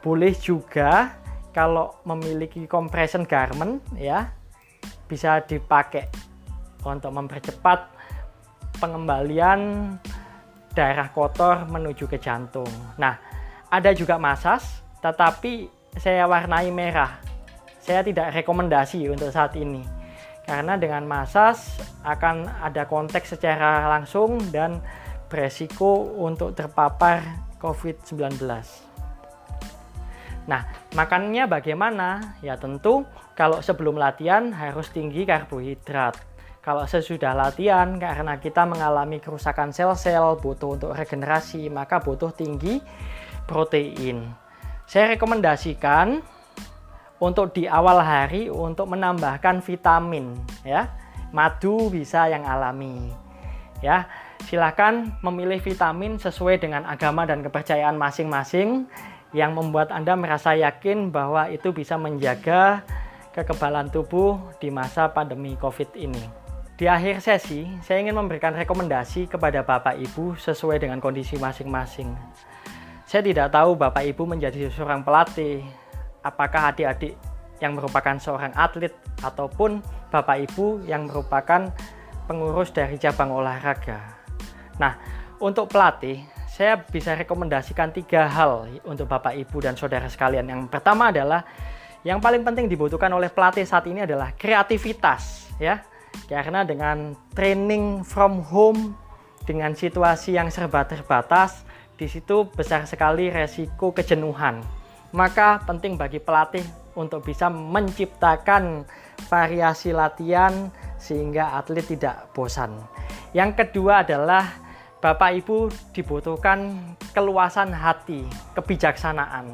Boleh 0.06 0.38
juga 0.38 1.18
kalau 1.50 1.98
memiliki 2.06 2.70
compression 2.70 3.26
garment 3.26 3.82
ya 3.98 4.30
bisa 5.10 5.42
dipakai 5.42 6.06
untuk 6.86 7.10
mempercepat 7.10 7.90
pengembalian 8.78 9.90
darah 10.78 11.10
kotor 11.10 11.66
menuju 11.66 12.06
ke 12.06 12.22
jantung. 12.22 12.70
Nah, 13.02 13.18
ada 13.66 13.90
juga 13.90 14.14
masas, 14.14 14.84
tetapi 15.02 15.66
saya 15.98 16.28
warnai 16.30 16.70
merah. 16.70 17.18
Saya 17.82 18.06
tidak 18.06 18.30
rekomendasi 18.30 19.10
untuk 19.10 19.34
saat 19.34 19.58
ini. 19.58 19.82
Karena 20.46 20.78
dengan 20.78 21.02
masas 21.02 21.82
akan 22.06 22.46
ada 22.62 22.86
konteks 22.86 23.34
secara 23.34 23.90
langsung 23.90 24.38
dan 24.54 24.78
beresiko 25.26 26.14
untuk 26.22 26.54
terpapar 26.54 27.42
COVID-19. 27.58 28.38
Nah, 30.46 30.62
makannya 30.94 31.50
bagaimana? 31.50 32.38
Ya 32.42 32.54
tentu 32.54 33.02
kalau 33.34 33.58
sebelum 33.60 33.98
latihan 33.98 34.54
harus 34.54 34.88
tinggi 34.94 35.26
karbohidrat. 35.26 36.16
Kalau 36.62 36.82
sesudah 36.82 37.30
latihan, 37.30 37.94
karena 37.94 38.42
kita 38.42 38.66
mengalami 38.66 39.22
kerusakan 39.22 39.70
sel-sel, 39.70 40.34
butuh 40.42 40.74
untuk 40.74 40.98
regenerasi, 40.98 41.70
maka 41.70 42.02
butuh 42.02 42.34
tinggi 42.34 42.82
protein. 43.46 44.34
Saya 44.82 45.14
rekomendasikan 45.14 46.18
untuk 47.22 47.54
di 47.54 47.70
awal 47.70 48.02
hari 48.02 48.50
untuk 48.50 48.90
menambahkan 48.90 49.62
vitamin 49.62 50.34
ya. 50.66 50.90
Madu 51.30 51.90
bisa 51.90 52.26
yang 52.30 52.46
alami. 52.46 53.14
Ya, 53.84 54.08
silakan 54.48 55.14
memilih 55.20 55.60
vitamin 55.60 56.16
sesuai 56.16 56.58
dengan 56.62 56.82
agama 56.88 57.28
dan 57.28 57.44
kepercayaan 57.44 57.94
masing-masing 57.94 58.88
yang 59.36 59.52
membuat 59.52 59.92
Anda 59.92 60.16
merasa 60.16 60.56
yakin 60.56 61.12
bahwa 61.12 61.52
itu 61.52 61.68
bisa 61.76 62.00
menjaga 62.00 62.80
kekebalan 63.36 63.92
tubuh 63.92 64.40
di 64.56 64.72
masa 64.72 65.12
pandemi 65.12 65.60
Covid 65.60 65.92
ini. 65.92 66.24
Di 66.80 66.88
akhir 66.88 67.20
sesi, 67.20 67.68
saya 67.84 68.00
ingin 68.00 68.16
memberikan 68.16 68.56
rekomendasi 68.56 69.28
kepada 69.28 69.60
Bapak 69.60 70.00
Ibu 70.00 70.40
sesuai 70.40 70.80
dengan 70.80 71.04
kondisi 71.04 71.36
masing-masing. 71.36 72.16
Saya 73.04 73.20
tidak 73.20 73.52
tahu 73.52 73.76
Bapak 73.76 74.08
Ibu 74.08 74.24
menjadi 74.24 74.72
seorang 74.72 75.04
pelatih, 75.04 75.60
apakah 76.24 76.72
adik-adik 76.72 77.16
yang 77.60 77.76
merupakan 77.76 78.16
seorang 78.16 78.56
atlet 78.56 78.92
ataupun 79.20 79.84
Bapak 80.08 80.48
Ibu 80.48 80.88
yang 80.88 81.08
merupakan 81.08 81.68
pengurus 82.24 82.72
dari 82.72 82.96
cabang 82.96 83.36
olahraga. 83.36 84.16
Nah, 84.80 84.96
untuk 85.40 85.68
pelatih, 85.68 86.24
saya 86.56 86.80
bisa 86.80 87.12
rekomendasikan 87.12 87.92
tiga 87.92 88.24
hal 88.24 88.64
untuk 88.88 89.12
Bapak 89.12 89.36
Ibu 89.36 89.60
dan 89.60 89.76
saudara 89.76 90.08
sekalian. 90.08 90.48
Yang 90.48 90.72
pertama 90.72 91.12
adalah 91.12 91.44
yang 92.00 92.16
paling 92.16 92.40
penting 92.48 92.64
dibutuhkan 92.64 93.12
oleh 93.12 93.28
pelatih 93.28 93.68
saat 93.68 93.84
ini 93.84 94.08
adalah 94.08 94.32
kreativitas, 94.32 95.52
ya 95.60 95.84
karena 96.24 96.64
dengan 96.64 97.12
training 97.36 98.00
from 98.00 98.40
home 98.40 98.96
dengan 99.44 99.76
situasi 99.76 100.40
yang 100.40 100.48
serba 100.48 100.88
terbatas, 100.88 101.60
di 102.00 102.08
situ 102.08 102.48
besar 102.48 102.88
sekali 102.88 103.28
resiko 103.28 103.92
kejenuhan. 103.92 104.64
Maka 105.12 105.60
penting 105.68 106.00
bagi 106.00 106.24
pelatih 106.24 106.64
untuk 106.96 107.20
bisa 107.20 107.52
menciptakan 107.52 108.88
variasi 109.28 109.92
latihan 109.92 110.72
sehingga 110.96 111.52
atlet 111.52 111.84
tidak 111.84 112.32
bosan. 112.32 112.80
Yang 113.36 113.60
kedua 113.60 114.08
adalah 114.08 114.65
Bapak 114.96 115.44
Ibu 115.44 115.68
dibutuhkan 115.92 116.72
keluasan 117.12 117.68
hati, 117.68 118.24
kebijaksanaan. 118.56 119.52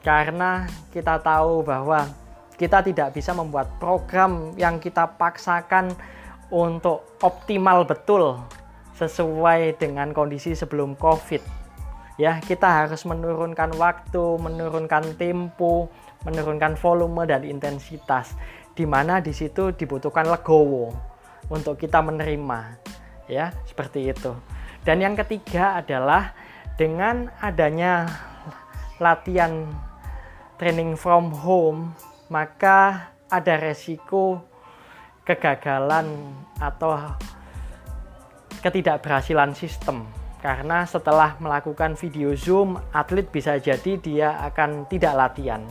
Karena 0.00 0.64
kita 0.88 1.20
tahu 1.20 1.60
bahwa 1.60 2.08
kita 2.56 2.80
tidak 2.80 3.12
bisa 3.12 3.36
membuat 3.36 3.68
program 3.76 4.56
yang 4.56 4.80
kita 4.80 5.04
paksakan 5.20 5.92
untuk 6.48 7.04
optimal 7.20 7.84
betul 7.84 8.40
sesuai 8.96 9.76
dengan 9.76 10.16
kondisi 10.16 10.56
sebelum 10.56 10.96
COVID. 10.96 11.44
Ya, 12.16 12.40
kita 12.40 12.84
harus 12.84 13.04
menurunkan 13.04 13.76
waktu, 13.76 14.40
menurunkan 14.40 15.20
tempo, 15.20 15.92
menurunkan 16.24 16.80
volume 16.80 17.28
dan 17.28 17.44
intensitas. 17.44 18.32
Di 18.72 18.88
mana 18.88 19.20
di 19.20 19.36
situ 19.36 19.72
dibutuhkan 19.76 20.32
legowo 20.32 20.96
untuk 21.52 21.76
kita 21.76 22.00
menerima. 22.00 22.80
Ya, 23.28 23.52
seperti 23.68 24.12
itu. 24.12 24.32
Dan 24.82 24.98
yang 24.98 25.14
ketiga 25.14 25.78
adalah 25.78 26.34
dengan 26.74 27.30
adanya 27.38 28.10
latihan 28.98 29.70
training 30.58 30.98
from 30.98 31.30
home 31.30 31.94
maka 32.30 33.10
ada 33.28 33.60
resiko 33.60 34.40
kegagalan 35.22 36.34
atau 36.58 36.96
ketidakberhasilan 38.64 39.54
sistem. 39.54 40.08
Karena 40.42 40.82
setelah 40.82 41.38
melakukan 41.38 41.94
video 41.94 42.34
zoom 42.34 42.74
atlet 42.90 43.30
bisa 43.30 43.62
jadi 43.62 43.94
dia 44.02 44.42
akan 44.50 44.90
tidak 44.90 45.14
latihan 45.14 45.62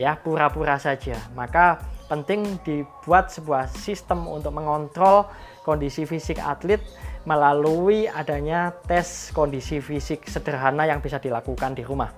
ya 0.00 0.16
pura-pura 0.16 0.80
saja. 0.80 1.18
Maka 1.36 1.84
penting 2.08 2.60
dibuat 2.64 3.28
sebuah 3.28 3.68
sistem 3.68 4.24
untuk 4.28 4.56
mengontrol 4.56 5.28
kondisi 5.64 6.08
fisik 6.08 6.40
atlet 6.40 6.80
melalui 7.22 8.10
adanya 8.10 8.74
tes 8.86 9.30
kondisi 9.30 9.78
fisik 9.78 10.26
sederhana 10.26 10.86
yang 10.86 10.98
bisa 10.98 11.22
dilakukan 11.22 11.74
di 11.74 11.86
rumah 11.86 12.10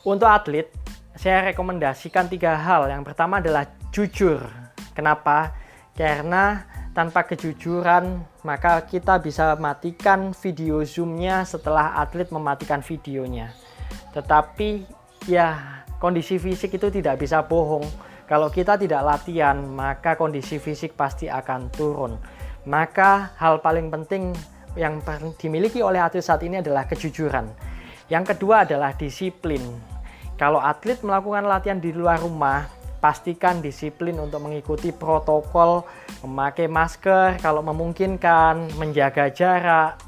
untuk 0.00 0.32
atlet 0.32 0.72
saya 1.12 1.52
rekomendasikan 1.52 2.32
tiga 2.32 2.56
hal. 2.56 2.88
Yang 2.88 3.12
pertama 3.12 3.44
adalah 3.44 3.68
jujur. 3.92 4.40
Kenapa? 4.96 5.52
Karena 5.92 6.64
tanpa 6.96 7.28
kejujuran 7.28 8.24
maka 8.40 8.80
kita 8.88 9.20
bisa 9.20 9.52
matikan 9.60 10.32
video 10.32 10.80
zoomnya 10.80 11.44
setelah 11.44 12.00
atlet 12.00 12.32
mematikan 12.32 12.80
videonya. 12.80 13.52
Tetapi 14.16 14.88
ya 15.28 15.84
kondisi 16.00 16.40
fisik 16.40 16.80
itu 16.80 16.88
tidak 16.88 17.20
bisa 17.20 17.44
bohong. 17.44 17.84
Kalau 18.24 18.48
kita 18.48 18.80
tidak 18.80 19.04
latihan 19.04 19.60
maka 19.60 20.16
kondisi 20.16 20.56
fisik 20.56 20.96
pasti 20.96 21.28
akan 21.28 21.68
turun. 21.68 22.16
Maka 22.70 23.34
hal 23.34 23.58
paling 23.58 23.90
penting 23.90 24.30
yang 24.78 25.02
dimiliki 25.34 25.82
oleh 25.82 25.98
atlet 25.98 26.22
saat 26.22 26.46
ini 26.46 26.62
adalah 26.62 26.86
kejujuran. 26.86 27.50
Yang 28.06 28.34
kedua 28.34 28.62
adalah 28.62 28.94
disiplin 28.94 29.62
kalau 30.40 30.56
atlet 30.56 30.96
melakukan 31.04 31.44
latihan 31.44 31.76
di 31.76 31.92
luar 31.92 32.16
rumah, 32.24 32.64
pastikan 33.04 33.60
disiplin 33.60 34.16
untuk 34.16 34.40
mengikuti 34.40 34.88
protokol, 34.88 35.84
memakai 36.24 36.64
masker 36.64 37.36
kalau 37.44 37.60
memungkinkan, 37.60 38.72
menjaga 38.80 39.28
jarak, 39.28 40.00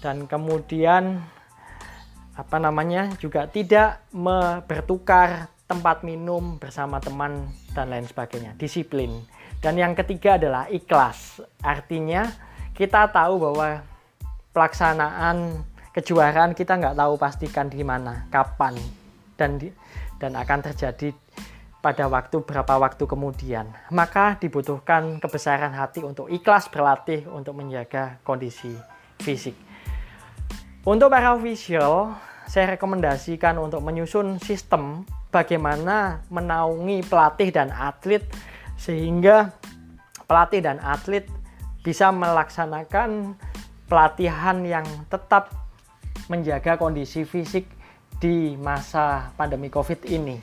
dan 0.00 0.24
kemudian 0.24 1.20
apa 2.40 2.56
namanya 2.56 3.12
juga 3.20 3.52
tidak 3.52 4.00
bertukar 4.64 5.52
tempat 5.68 6.08
minum 6.08 6.56
bersama 6.56 6.96
teman 6.96 7.52
dan 7.76 7.92
lain 7.92 8.08
sebagainya. 8.08 8.56
Disiplin. 8.56 9.12
Dan 9.60 9.76
yang 9.76 9.92
ketiga 9.92 10.40
adalah 10.40 10.64
ikhlas. 10.72 11.44
Artinya 11.60 12.24
kita 12.72 13.12
tahu 13.12 13.36
bahwa 13.36 13.84
pelaksanaan 14.56 15.60
kejuaraan 15.92 16.56
kita 16.56 16.80
nggak 16.80 16.96
tahu 16.96 17.12
pastikan 17.20 17.68
di 17.68 17.84
mana, 17.84 18.24
kapan, 18.32 18.72
dan 19.36 19.60
di, 19.60 19.68
dan 20.16 20.32
akan 20.32 20.60
terjadi 20.64 21.12
pada 21.84 22.08
waktu 22.08 22.40
berapa 22.40 22.80
waktu 22.80 23.04
kemudian. 23.04 23.68
Maka 23.92 24.40
dibutuhkan 24.40 25.20
kebesaran 25.20 25.76
hati 25.76 26.04
untuk 26.04 26.32
ikhlas 26.32 26.72
berlatih 26.72 27.28
untuk 27.28 27.56
menjaga 27.60 28.16
kondisi 28.24 28.72
fisik. 29.20 29.56
Untuk 30.80 31.12
para 31.12 31.36
official, 31.36 32.16
saya 32.48 32.76
rekomendasikan 32.76 33.60
untuk 33.60 33.84
menyusun 33.84 34.40
sistem 34.40 35.04
bagaimana 35.28 36.24
menaungi 36.32 37.04
pelatih 37.04 37.52
dan 37.52 37.68
atlet 37.68 38.24
sehingga 38.80 39.52
pelatih 40.24 40.64
dan 40.64 40.80
atlet 40.80 41.28
bisa 41.84 42.08
melaksanakan 42.08 43.36
pelatihan 43.92 44.64
yang 44.64 44.88
tetap 45.12 45.52
menjaga 46.32 46.80
kondisi 46.80 47.28
fisik 47.28 47.68
di 48.16 48.56
masa 48.56 49.34
pandemi 49.36 49.68
Covid 49.68 50.08
ini. 50.08 50.40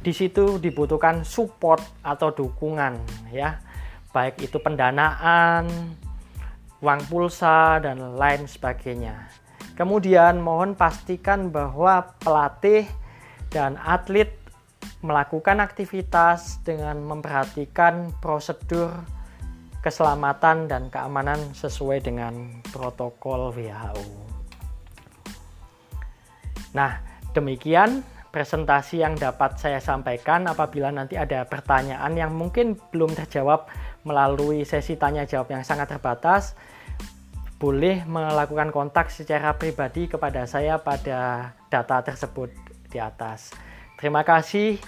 Di 0.00 0.14
situ 0.14 0.62
dibutuhkan 0.62 1.26
support 1.26 1.82
atau 2.06 2.30
dukungan 2.30 2.94
ya. 3.34 3.58
Baik 4.10 4.42
itu 4.50 4.58
pendanaan, 4.58 5.70
uang 6.82 7.00
pulsa 7.06 7.78
dan 7.78 8.18
lain 8.18 8.48
sebagainya. 8.48 9.30
Kemudian 9.78 10.42
mohon 10.42 10.74
pastikan 10.74 11.54
bahwa 11.54 12.16
pelatih 12.18 12.90
dan 13.54 13.78
atlet 13.80 14.39
melakukan 15.00 15.64
aktivitas 15.64 16.60
dengan 16.60 17.00
memperhatikan 17.00 18.12
prosedur 18.20 18.92
keselamatan 19.80 20.68
dan 20.68 20.92
keamanan 20.92 21.40
sesuai 21.56 22.04
dengan 22.04 22.60
protokol 22.68 23.48
WHO. 23.56 24.04
Nah, 26.76 27.00
demikian 27.32 28.04
presentasi 28.30 29.02
yang 29.02 29.16
dapat 29.16 29.58
saya 29.58 29.80
sampaikan. 29.82 30.46
Apabila 30.46 30.92
nanti 30.92 31.16
ada 31.16 31.48
pertanyaan 31.48 32.12
yang 32.14 32.30
mungkin 32.36 32.78
belum 32.92 33.16
terjawab 33.16 33.66
melalui 34.06 34.68
sesi 34.68 35.00
tanya 35.00 35.24
jawab 35.24 35.48
yang 35.48 35.64
sangat 35.66 35.96
terbatas, 35.96 36.54
boleh 37.60 38.04
melakukan 38.08 38.72
kontak 38.72 39.12
secara 39.12 39.56
pribadi 39.56 40.08
kepada 40.08 40.48
saya 40.48 40.80
pada 40.80 41.52
data 41.68 42.00
tersebut 42.00 42.52
di 42.88 42.96
atas. 42.96 43.52
Terima 44.00 44.24
kasih. 44.24 44.80